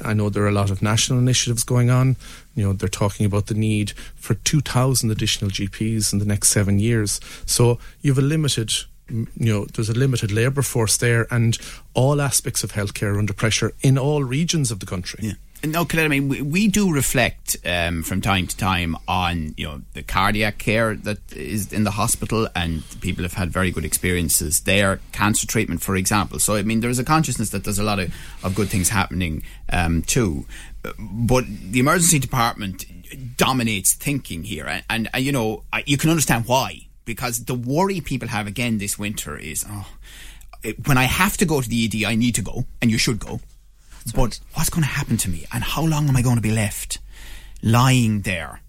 I 0.00 0.14
know 0.14 0.30
there 0.30 0.44
are 0.44 0.48
a 0.48 0.52
lot 0.52 0.70
of 0.70 0.82
national 0.82 1.18
initiatives 1.18 1.64
going 1.64 1.90
on. 1.90 2.16
You 2.54 2.64
know, 2.64 2.72
they're 2.72 2.88
talking 2.88 3.26
about 3.26 3.46
the 3.46 3.54
need 3.54 3.92
for 4.16 4.34
2,000 4.34 5.10
additional 5.10 5.50
GPs 5.50 6.12
in 6.12 6.18
the 6.18 6.24
next 6.24 6.48
seven 6.48 6.78
years. 6.78 7.20
So 7.46 7.78
you 8.00 8.10
have 8.12 8.18
a 8.18 8.26
limited, 8.26 8.72
you 9.08 9.26
know, 9.36 9.64
there's 9.66 9.90
a 9.90 9.94
limited 9.94 10.32
labour 10.32 10.62
force 10.62 10.96
there, 10.96 11.26
and 11.30 11.58
all 11.94 12.20
aspects 12.20 12.64
of 12.64 12.72
healthcare 12.72 13.14
are 13.14 13.18
under 13.18 13.34
pressure 13.34 13.72
in 13.82 13.98
all 13.98 14.24
regions 14.24 14.70
of 14.70 14.80
the 14.80 14.86
country. 14.86 15.20
Yeah. 15.22 15.34
No, 15.64 15.84
Colette, 15.84 16.06
I 16.06 16.08
mean, 16.08 16.28
we, 16.28 16.42
we 16.42 16.66
do 16.66 16.92
reflect 16.92 17.56
um, 17.64 18.02
from 18.02 18.20
time 18.20 18.48
to 18.48 18.56
time 18.56 18.96
on 19.06 19.54
you 19.56 19.66
know 19.66 19.82
the 19.94 20.02
cardiac 20.02 20.58
care 20.58 20.96
that 20.96 21.18
is 21.32 21.72
in 21.72 21.84
the 21.84 21.92
hospital, 21.92 22.48
and 22.56 22.82
people 23.00 23.22
have 23.22 23.34
had 23.34 23.50
very 23.50 23.70
good 23.70 23.84
experiences 23.84 24.62
there. 24.62 25.00
Cancer 25.12 25.46
treatment, 25.46 25.80
for 25.80 25.94
example. 25.94 26.40
So, 26.40 26.56
I 26.56 26.62
mean, 26.62 26.80
there's 26.80 26.98
a 26.98 27.04
consciousness 27.04 27.50
that 27.50 27.62
there's 27.62 27.78
a 27.78 27.84
lot 27.84 28.00
of, 28.00 28.12
of 28.42 28.56
good 28.56 28.70
things 28.70 28.88
happening 28.88 29.44
um, 29.72 30.02
too. 30.02 30.46
But 30.98 31.44
the 31.46 31.78
emergency 31.78 32.18
department 32.18 32.84
dominates 33.36 33.94
thinking 33.94 34.42
here, 34.42 34.66
and, 34.66 34.82
and, 34.90 35.10
and 35.14 35.24
you 35.24 35.30
know 35.30 35.62
you 35.86 35.96
can 35.96 36.10
understand 36.10 36.46
why 36.46 36.88
because 37.04 37.44
the 37.44 37.54
worry 37.54 38.00
people 38.00 38.28
have 38.28 38.48
again 38.48 38.78
this 38.78 38.98
winter 38.98 39.36
is 39.36 39.64
oh, 39.68 39.86
when 40.86 40.98
I 40.98 41.04
have 41.04 41.36
to 41.36 41.44
go 41.44 41.60
to 41.60 41.68
the 41.68 41.84
ED, 41.84 42.04
I 42.04 42.16
need 42.16 42.34
to 42.36 42.42
go, 42.42 42.64
and 42.80 42.90
you 42.90 42.98
should 42.98 43.20
go. 43.20 43.40
That's 44.04 44.12
but 44.12 44.22
right. 44.22 44.40
what's 44.54 44.70
going 44.70 44.82
to 44.82 44.88
happen 44.88 45.16
to 45.18 45.28
me, 45.28 45.46
and 45.52 45.62
how 45.62 45.84
long 45.84 46.08
am 46.08 46.16
I 46.16 46.22
going 46.22 46.36
to 46.36 46.42
be 46.42 46.52
left 46.52 46.98
lying 47.62 48.22
there 48.22 48.60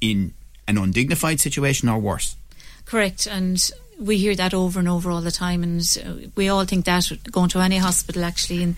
in 0.00 0.34
an 0.68 0.78
undignified 0.78 1.40
situation 1.40 1.88
or 1.88 1.98
worse? 1.98 2.36
Correct, 2.84 3.26
and 3.26 3.70
we 4.00 4.16
hear 4.16 4.34
that 4.34 4.54
over 4.54 4.80
and 4.80 4.88
over 4.88 5.10
all 5.10 5.20
the 5.20 5.30
time, 5.30 5.62
and 5.62 5.82
we 6.34 6.48
all 6.48 6.64
think 6.64 6.86
that 6.86 7.10
going 7.30 7.50
to 7.50 7.60
any 7.60 7.76
hospital 7.76 8.24
actually 8.24 8.62
in 8.62 8.76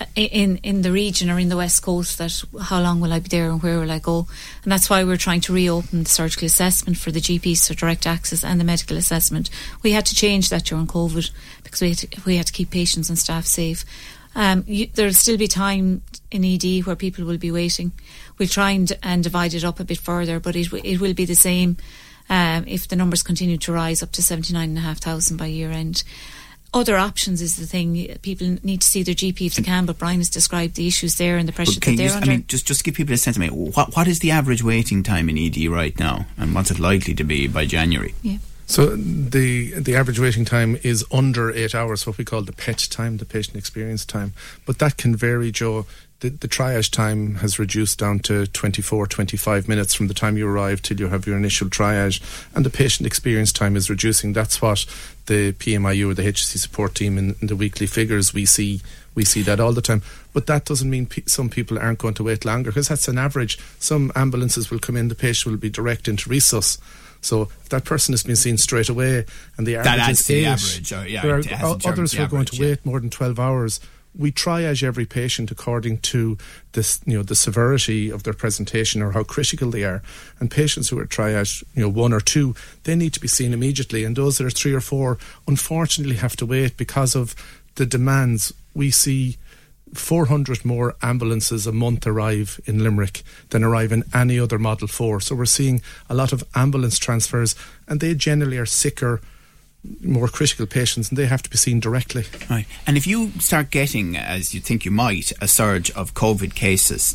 uh, 0.00 0.06
in 0.16 0.56
in 0.58 0.82
the 0.82 0.90
region 0.90 1.30
or 1.30 1.38
in 1.38 1.48
the 1.48 1.56
west 1.56 1.82
coast 1.82 2.18
that 2.18 2.42
how 2.60 2.80
long 2.80 3.00
will 3.00 3.12
I 3.12 3.20
be 3.20 3.28
there 3.28 3.50
and 3.50 3.62
where 3.62 3.78
will 3.78 3.90
I 3.90 4.00
go, 4.00 4.26
and 4.64 4.72
that's 4.72 4.90
why 4.90 5.04
we're 5.04 5.16
trying 5.16 5.40
to 5.42 5.52
reopen 5.52 6.02
the 6.02 6.10
surgical 6.10 6.46
assessment 6.46 6.98
for 6.98 7.12
the 7.12 7.20
GPs, 7.20 7.58
so 7.58 7.74
direct 7.74 8.06
access 8.06 8.42
and 8.42 8.60
the 8.60 8.64
medical 8.64 8.96
assessment. 8.96 9.48
We 9.82 9.92
had 9.92 10.06
to 10.06 10.14
change 10.14 10.48
that 10.48 10.64
during 10.64 10.86
COVID 10.86 11.30
because 11.62 11.80
we 11.80 11.90
had 11.90 11.98
to, 11.98 12.08
we 12.26 12.36
had 12.36 12.46
to 12.46 12.52
keep 12.52 12.70
patients 12.70 13.08
and 13.08 13.18
staff 13.18 13.46
safe. 13.46 13.84
Um, 14.34 14.64
you, 14.66 14.88
there'll 14.94 15.12
still 15.12 15.36
be 15.36 15.46
time 15.46 16.02
in 16.30 16.44
ED 16.44 16.86
where 16.86 16.96
people 16.96 17.24
will 17.24 17.38
be 17.38 17.50
waiting. 17.50 17.92
We'll 18.38 18.48
try 18.48 18.72
and, 18.72 18.90
and 19.02 19.22
divide 19.22 19.54
it 19.54 19.64
up 19.64 19.80
a 19.80 19.84
bit 19.84 19.98
further, 19.98 20.40
but 20.40 20.56
it, 20.56 20.72
it 20.72 21.00
will 21.00 21.14
be 21.14 21.24
the 21.24 21.36
same 21.36 21.76
um, 22.28 22.64
if 22.66 22.88
the 22.88 22.96
numbers 22.96 23.22
continue 23.22 23.58
to 23.58 23.72
rise 23.72 24.02
up 24.02 24.12
to 24.12 24.22
79,500 24.22 25.38
by 25.38 25.46
year 25.46 25.70
end. 25.70 26.02
Other 26.72 26.96
options 26.96 27.40
is 27.40 27.56
the 27.56 27.68
thing. 27.68 28.16
People 28.22 28.56
need 28.64 28.80
to 28.80 28.88
see 28.88 29.04
their 29.04 29.14
GP 29.14 29.46
if 29.46 29.54
they 29.54 29.62
can, 29.62 29.86
but 29.86 29.96
Brian 29.96 30.18
has 30.18 30.28
described 30.28 30.74
the 30.74 30.88
issues 30.88 31.16
there 31.18 31.36
and 31.36 31.46
the 31.46 31.52
pressure 31.52 31.78
that 31.78 31.96
they're 31.96 32.08
just, 32.08 32.16
under. 32.16 32.30
I 32.30 32.34
mean, 32.34 32.44
just, 32.48 32.66
just 32.66 32.82
give 32.82 32.96
people 32.96 33.14
a 33.14 33.16
sense. 33.16 33.36
I 33.36 33.40
mean, 33.40 33.72
what, 33.72 33.94
what 33.94 34.08
is 34.08 34.18
the 34.18 34.32
average 34.32 34.64
waiting 34.64 35.04
time 35.04 35.28
in 35.28 35.38
ED 35.38 35.68
right 35.68 35.96
now, 36.00 36.26
and 36.36 36.52
what's 36.52 36.72
it 36.72 36.80
likely 36.80 37.14
to 37.14 37.22
be 37.22 37.46
by 37.46 37.64
January? 37.64 38.16
Yeah. 38.22 38.38
So 38.66 38.96
the 38.96 39.78
the 39.78 39.94
average 39.94 40.18
waiting 40.18 40.44
time 40.44 40.78
is 40.82 41.04
under 41.12 41.52
eight 41.52 41.74
hours, 41.74 42.06
what 42.06 42.18
we 42.18 42.24
call 42.24 42.42
the 42.42 42.52
PET 42.52 42.78
time, 42.90 43.18
the 43.18 43.24
patient 43.24 43.56
experience 43.56 44.04
time. 44.04 44.32
But 44.66 44.78
that 44.78 44.96
can 44.96 45.14
vary, 45.14 45.50
Joe. 45.50 45.86
The, 46.20 46.30
the 46.30 46.48
triage 46.48 46.90
time 46.90 47.36
has 47.36 47.58
reduced 47.58 47.98
down 47.98 48.20
to 48.20 48.46
24, 48.46 49.08
25 49.08 49.68
minutes 49.68 49.92
from 49.94 50.08
the 50.08 50.14
time 50.14 50.38
you 50.38 50.48
arrive 50.48 50.80
till 50.80 50.98
you 50.98 51.08
have 51.08 51.26
your 51.26 51.36
initial 51.36 51.68
triage, 51.68 52.22
and 52.54 52.64
the 52.64 52.70
patient 52.70 53.06
experience 53.06 53.52
time 53.52 53.76
is 53.76 53.90
reducing. 53.90 54.32
That's 54.32 54.62
what 54.62 54.86
the 55.26 55.52
PMIU 55.52 56.12
or 56.12 56.14
the 56.14 56.22
HSE 56.22 56.56
support 56.56 56.94
team 56.94 57.18
in, 57.18 57.34
in 57.42 57.48
the 57.48 57.56
weekly 57.56 57.86
figures 57.86 58.32
we 58.32 58.46
see 58.46 58.80
we 59.14 59.24
see 59.24 59.42
that 59.42 59.60
all 59.60 59.72
the 59.72 59.82
time. 59.82 60.02
But 60.32 60.46
that 60.46 60.64
doesn't 60.64 60.88
mean 60.88 61.06
pe- 61.06 61.22
some 61.26 61.48
people 61.48 61.78
aren't 61.78 61.98
going 61.98 62.14
to 62.14 62.24
wait 62.24 62.44
longer 62.44 62.70
because 62.70 62.88
that's 62.88 63.08
an 63.08 63.18
average. 63.18 63.58
Some 63.78 64.10
ambulances 64.16 64.70
will 64.70 64.80
come 64.80 64.96
in, 64.96 65.08
the 65.08 65.14
patient 65.14 65.52
will 65.52 65.60
be 65.60 65.70
direct 65.70 66.08
into 66.08 66.30
resus. 66.30 66.78
So 67.24 67.42
if 67.42 67.68
that 67.70 67.84
person 67.84 68.12
has 68.12 68.22
been 68.22 68.36
seen 68.36 68.58
straight 68.58 68.88
away 68.88 69.24
and 69.56 69.66
the 69.66 69.74
that 69.74 69.98
average 69.98 70.20
is 70.20 70.30
eight, 70.30 70.46
average, 70.46 70.92
or, 70.92 71.08
yeah, 71.08 71.22
there 71.22 71.36
are 71.36 71.78
others 71.86 72.12
who 72.12 72.22
are 72.22 72.28
going 72.28 72.44
to 72.46 72.56
yeah. 72.56 72.66
wait 72.66 72.86
more 72.86 73.00
than 73.00 73.10
12 73.10 73.40
hours. 73.40 73.80
We 74.16 74.30
triage 74.30 74.84
every 74.84 75.06
patient 75.06 75.50
according 75.50 75.98
to 75.98 76.38
this, 76.72 77.00
you 77.04 77.16
know, 77.16 77.24
the 77.24 77.34
severity 77.34 78.10
of 78.10 78.22
their 78.22 78.32
presentation 78.32 79.02
or 79.02 79.10
how 79.10 79.24
critical 79.24 79.70
they 79.70 79.82
are. 79.82 80.02
And 80.38 80.50
patients 80.50 80.90
who 80.90 80.98
are 81.00 81.06
triaged, 81.06 81.64
you 81.74 81.82
know, 81.82 81.88
one 81.88 82.12
or 82.12 82.20
two, 82.20 82.54
they 82.84 82.94
need 82.94 83.12
to 83.14 83.20
be 83.20 83.26
seen 83.26 83.52
immediately. 83.52 84.04
And 84.04 84.14
those 84.14 84.38
that 84.38 84.46
are 84.46 84.50
three 84.50 84.72
or 84.72 84.80
four, 84.80 85.18
unfortunately, 85.48 86.16
have 86.16 86.36
to 86.36 86.46
wait 86.46 86.76
because 86.76 87.16
of 87.16 87.34
the 87.74 87.86
demands. 87.86 88.52
We 88.72 88.92
see 88.92 89.38
400 89.94 90.64
more 90.64 90.96
ambulances 91.02 91.66
a 91.66 91.72
month 91.72 92.06
arrive 92.06 92.60
in 92.66 92.82
Limerick 92.82 93.22
than 93.50 93.64
arrive 93.64 93.92
in 93.92 94.04
any 94.12 94.38
other 94.38 94.58
Model 94.58 94.88
4. 94.88 95.20
So 95.20 95.34
we're 95.34 95.44
seeing 95.44 95.80
a 96.10 96.14
lot 96.14 96.32
of 96.32 96.44
ambulance 96.54 96.98
transfers, 96.98 97.54
and 97.88 98.00
they 98.00 98.14
generally 98.14 98.58
are 98.58 98.66
sicker, 98.66 99.20
more 100.02 100.28
critical 100.28 100.66
patients, 100.66 101.08
and 101.08 101.18
they 101.18 101.26
have 101.26 101.42
to 101.42 101.50
be 101.50 101.56
seen 101.56 101.80
directly. 101.80 102.24
Right. 102.50 102.66
And 102.86 102.96
if 102.96 103.06
you 103.06 103.30
start 103.38 103.70
getting, 103.70 104.16
as 104.16 104.54
you 104.54 104.60
think 104.60 104.84
you 104.84 104.90
might, 104.90 105.32
a 105.40 105.48
surge 105.48 105.90
of 105.92 106.14
COVID 106.14 106.54
cases, 106.54 107.12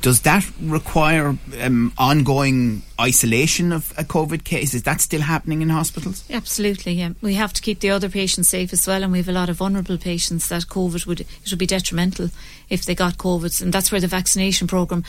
does 0.00 0.22
that 0.22 0.48
require 0.60 1.36
um, 1.60 1.92
ongoing 1.98 2.82
isolation 3.02 3.72
of 3.72 3.92
a 3.98 4.04
COVID 4.04 4.44
case? 4.44 4.74
Is 4.74 4.84
that 4.84 5.00
still 5.00 5.20
happening 5.22 5.60
in 5.60 5.68
hospitals? 5.68 6.24
Absolutely, 6.30 6.92
yeah. 6.92 7.10
We 7.20 7.34
have 7.34 7.52
to 7.52 7.62
keep 7.62 7.80
the 7.80 7.90
other 7.90 8.08
patients 8.08 8.48
safe 8.48 8.72
as 8.72 8.86
well, 8.86 9.02
and 9.02 9.12
we 9.12 9.18
have 9.18 9.28
a 9.28 9.32
lot 9.32 9.48
of 9.48 9.56
vulnerable 9.56 9.98
patients 9.98 10.48
that 10.48 10.62
COVID 10.62 11.06
would 11.06 11.20
it 11.20 11.50
would 11.50 11.58
be 11.58 11.66
detrimental 11.66 12.30
if 12.70 12.84
they 12.84 12.94
got 12.94 13.18
COVID, 13.18 13.60
and 13.60 13.72
that's 13.72 13.90
where 13.90 14.00
the 14.00 14.06
vaccination 14.06 14.68
program 14.68 15.04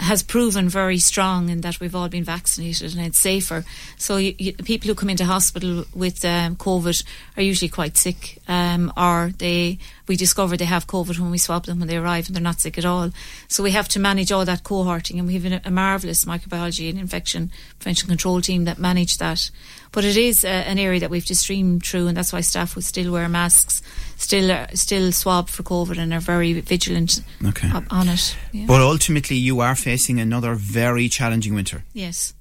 has 0.00 0.22
proven 0.22 0.68
very 0.68 0.98
strong 0.98 1.48
in 1.48 1.60
that 1.62 1.80
we've 1.80 1.94
all 1.94 2.08
been 2.08 2.22
vaccinated 2.22 2.94
and 2.94 3.04
it's 3.04 3.20
safer. 3.20 3.64
So 3.96 4.16
you, 4.16 4.34
you, 4.38 4.52
people 4.52 4.88
who 4.88 4.94
come 4.94 5.10
into 5.10 5.24
hospital 5.24 5.84
with 5.92 6.24
um, 6.24 6.54
COVID 6.56 7.02
are 7.36 7.42
usually 7.42 7.68
quite 7.68 7.96
sick, 7.96 8.38
um, 8.46 8.92
or 8.96 9.32
they 9.38 9.78
we 10.08 10.16
discover 10.16 10.56
they 10.56 10.64
have 10.64 10.86
COVID 10.86 11.18
when 11.18 11.30
we 11.30 11.38
swab 11.38 11.66
them 11.66 11.78
when 11.78 11.88
they 11.88 11.96
arrive 11.96 12.26
and 12.26 12.34
they're 12.34 12.42
not 12.42 12.60
sick 12.60 12.78
at 12.78 12.84
all. 12.84 13.10
So 13.48 13.62
we 13.62 13.72
have 13.72 13.88
to 13.90 14.00
manage 14.00 14.32
all 14.32 14.44
that 14.44 14.64
cohorting, 14.64 15.18
and 15.18 15.26
we 15.26 15.34
have 15.34 15.44
a, 15.44 15.60
a 15.64 15.70
marvelous 15.70 16.24
microbiology 16.24 16.88
and 16.88 16.98
infection 16.98 17.50
prevention 17.78 18.08
control 18.08 18.40
team 18.40 18.64
that 18.64 18.78
manage 18.78 19.18
that. 19.18 19.50
But 19.92 20.04
it 20.04 20.16
is 20.16 20.44
uh, 20.44 20.48
an 20.48 20.78
area 20.78 21.00
that 21.00 21.10
we've 21.10 21.24
to 21.26 21.34
stream 21.34 21.80
through, 21.80 22.08
and 22.08 22.16
that's 22.16 22.32
why 22.32 22.40
staff 22.40 22.74
will 22.74 22.82
still 22.82 23.12
wear 23.12 23.28
masks, 23.28 23.82
still 24.16 24.50
uh, 24.50 24.66
still 24.74 25.12
swab 25.12 25.48
for 25.48 25.62
COVID, 25.62 25.98
and 25.98 26.12
are 26.12 26.20
very 26.20 26.60
vigilant 26.60 27.22
okay. 27.44 27.70
on 27.90 28.08
it. 28.08 28.36
Yeah. 28.52 28.66
But 28.66 28.80
ultimately, 28.80 29.36
you 29.36 29.60
are 29.60 29.74
facing 29.74 30.20
another 30.20 30.54
very 30.54 31.08
challenging 31.08 31.54
winter. 31.54 31.84
Yes. 31.92 32.34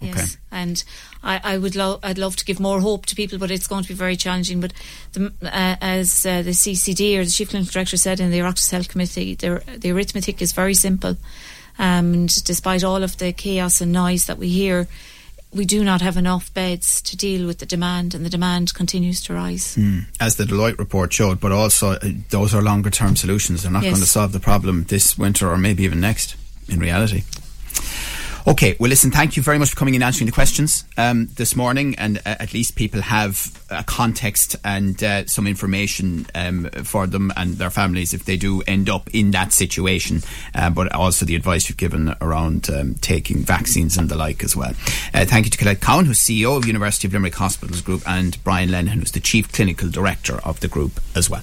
Yes, 0.00 0.34
okay. 0.34 0.40
and 0.52 0.84
I, 1.22 1.40
I 1.42 1.58
would 1.58 1.74
love 1.74 2.00
I'd 2.02 2.18
love 2.18 2.36
to 2.36 2.44
give 2.44 2.60
more 2.60 2.80
hope 2.80 3.06
to 3.06 3.16
people, 3.16 3.38
but 3.38 3.50
it's 3.50 3.66
going 3.66 3.82
to 3.82 3.88
be 3.88 3.94
very 3.94 4.16
challenging. 4.16 4.60
But 4.60 4.72
the, 5.12 5.32
uh, 5.42 5.76
as 5.80 6.26
uh, 6.26 6.42
the 6.42 6.50
CCD 6.50 7.18
or 7.18 7.24
the 7.24 7.30
chief 7.30 7.50
clinical 7.50 7.72
director 7.72 7.96
said 7.96 8.20
in 8.20 8.30
the 8.30 8.38
Oireachtas 8.40 8.70
Health 8.70 8.88
Committee, 8.88 9.34
the, 9.34 9.62
the 9.78 9.92
arithmetic 9.92 10.42
is 10.42 10.52
very 10.52 10.74
simple, 10.74 11.16
um, 11.78 12.12
and 12.12 12.44
despite 12.44 12.84
all 12.84 13.02
of 13.02 13.16
the 13.16 13.32
chaos 13.32 13.80
and 13.80 13.90
noise 13.90 14.26
that 14.26 14.36
we 14.36 14.48
hear, 14.48 14.86
we 15.52 15.64
do 15.64 15.82
not 15.82 16.02
have 16.02 16.18
enough 16.18 16.52
beds 16.52 17.00
to 17.00 17.16
deal 17.16 17.46
with 17.46 17.58
the 17.58 17.66
demand, 17.66 18.14
and 18.14 18.24
the 18.24 18.30
demand 18.30 18.74
continues 18.74 19.22
to 19.22 19.32
rise. 19.32 19.76
Mm. 19.76 20.04
As 20.20 20.36
the 20.36 20.44
Deloitte 20.44 20.78
report 20.78 21.12
showed, 21.12 21.40
but 21.40 21.52
also 21.52 21.92
uh, 21.92 22.08
those 22.28 22.54
are 22.54 22.60
longer 22.60 22.90
term 22.90 23.16
solutions. 23.16 23.62
They're 23.62 23.72
not 23.72 23.82
yes. 23.82 23.92
going 23.92 24.02
to 24.02 24.08
solve 24.08 24.32
the 24.32 24.40
problem 24.40 24.84
this 24.84 25.16
winter 25.16 25.48
or 25.48 25.56
maybe 25.56 25.84
even 25.84 26.00
next, 26.00 26.36
in 26.68 26.80
reality. 26.80 27.22
Okay, 28.48 28.76
well, 28.78 28.88
listen, 28.88 29.10
thank 29.10 29.36
you 29.36 29.42
very 29.42 29.58
much 29.58 29.70
for 29.70 29.76
coming 29.76 29.96
and 29.96 30.04
answering 30.04 30.26
the 30.26 30.32
questions 30.32 30.84
um, 30.96 31.26
this 31.34 31.56
morning. 31.56 31.96
And 31.96 32.18
uh, 32.18 32.36
at 32.38 32.54
least 32.54 32.76
people 32.76 33.00
have 33.00 33.60
a 33.70 33.82
context 33.82 34.54
and 34.62 35.02
uh, 35.02 35.26
some 35.26 35.48
information 35.48 36.28
um, 36.32 36.70
for 36.84 37.08
them 37.08 37.32
and 37.36 37.54
their 37.54 37.70
families 37.70 38.14
if 38.14 38.24
they 38.24 38.36
do 38.36 38.62
end 38.62 38.88
up 38.88 39.10
in 39.12 39.32
that 39.32 39.52
situation. 39.52 40.22
Uh, 40.54 40.70
but 40.70 40.92
also 40.92 41.24
the 41.24 41.34
advice 41.34 41.68
you've 41.68 41.76
given 41.76 42.14
around 42.20 42.70
um, 42.70 42.94
taking 42.94 43.38
vaccines 43.38 43.96
and 43.96 44.08
the 44.08 44.16
like 44.16 44.44
as 44.44 44.54
well. 44.54 44.74
Uh, 45.12 45.24
thank 45.24 45.46
you 45.46 45.50
to 45.50 45.58
Colette 45.58 45.80
Cowan, 45.80 46.04
who's 46.04 46.20
CEO 46.20 46.56
of 46.56 46.66
University 46.66 47.08
of 47.08 47.14
Limerick 47.14 47.34
Hospitals 47.34 47.80
Group, 47.80 48.02
and 48.06 48.42
Brian 48.44 48.68
Lenehan, 48.68 49.00
who's 49.00 49.10
the 49.10 49.18
Chief 49.18 49.50
Clinical 49.50 49.90
Director 49.90 50.38
of 50.44 50.60
the 50.60 50.68
group 50.68 51.00
as 51.16 51.28
well. 51.28 51.42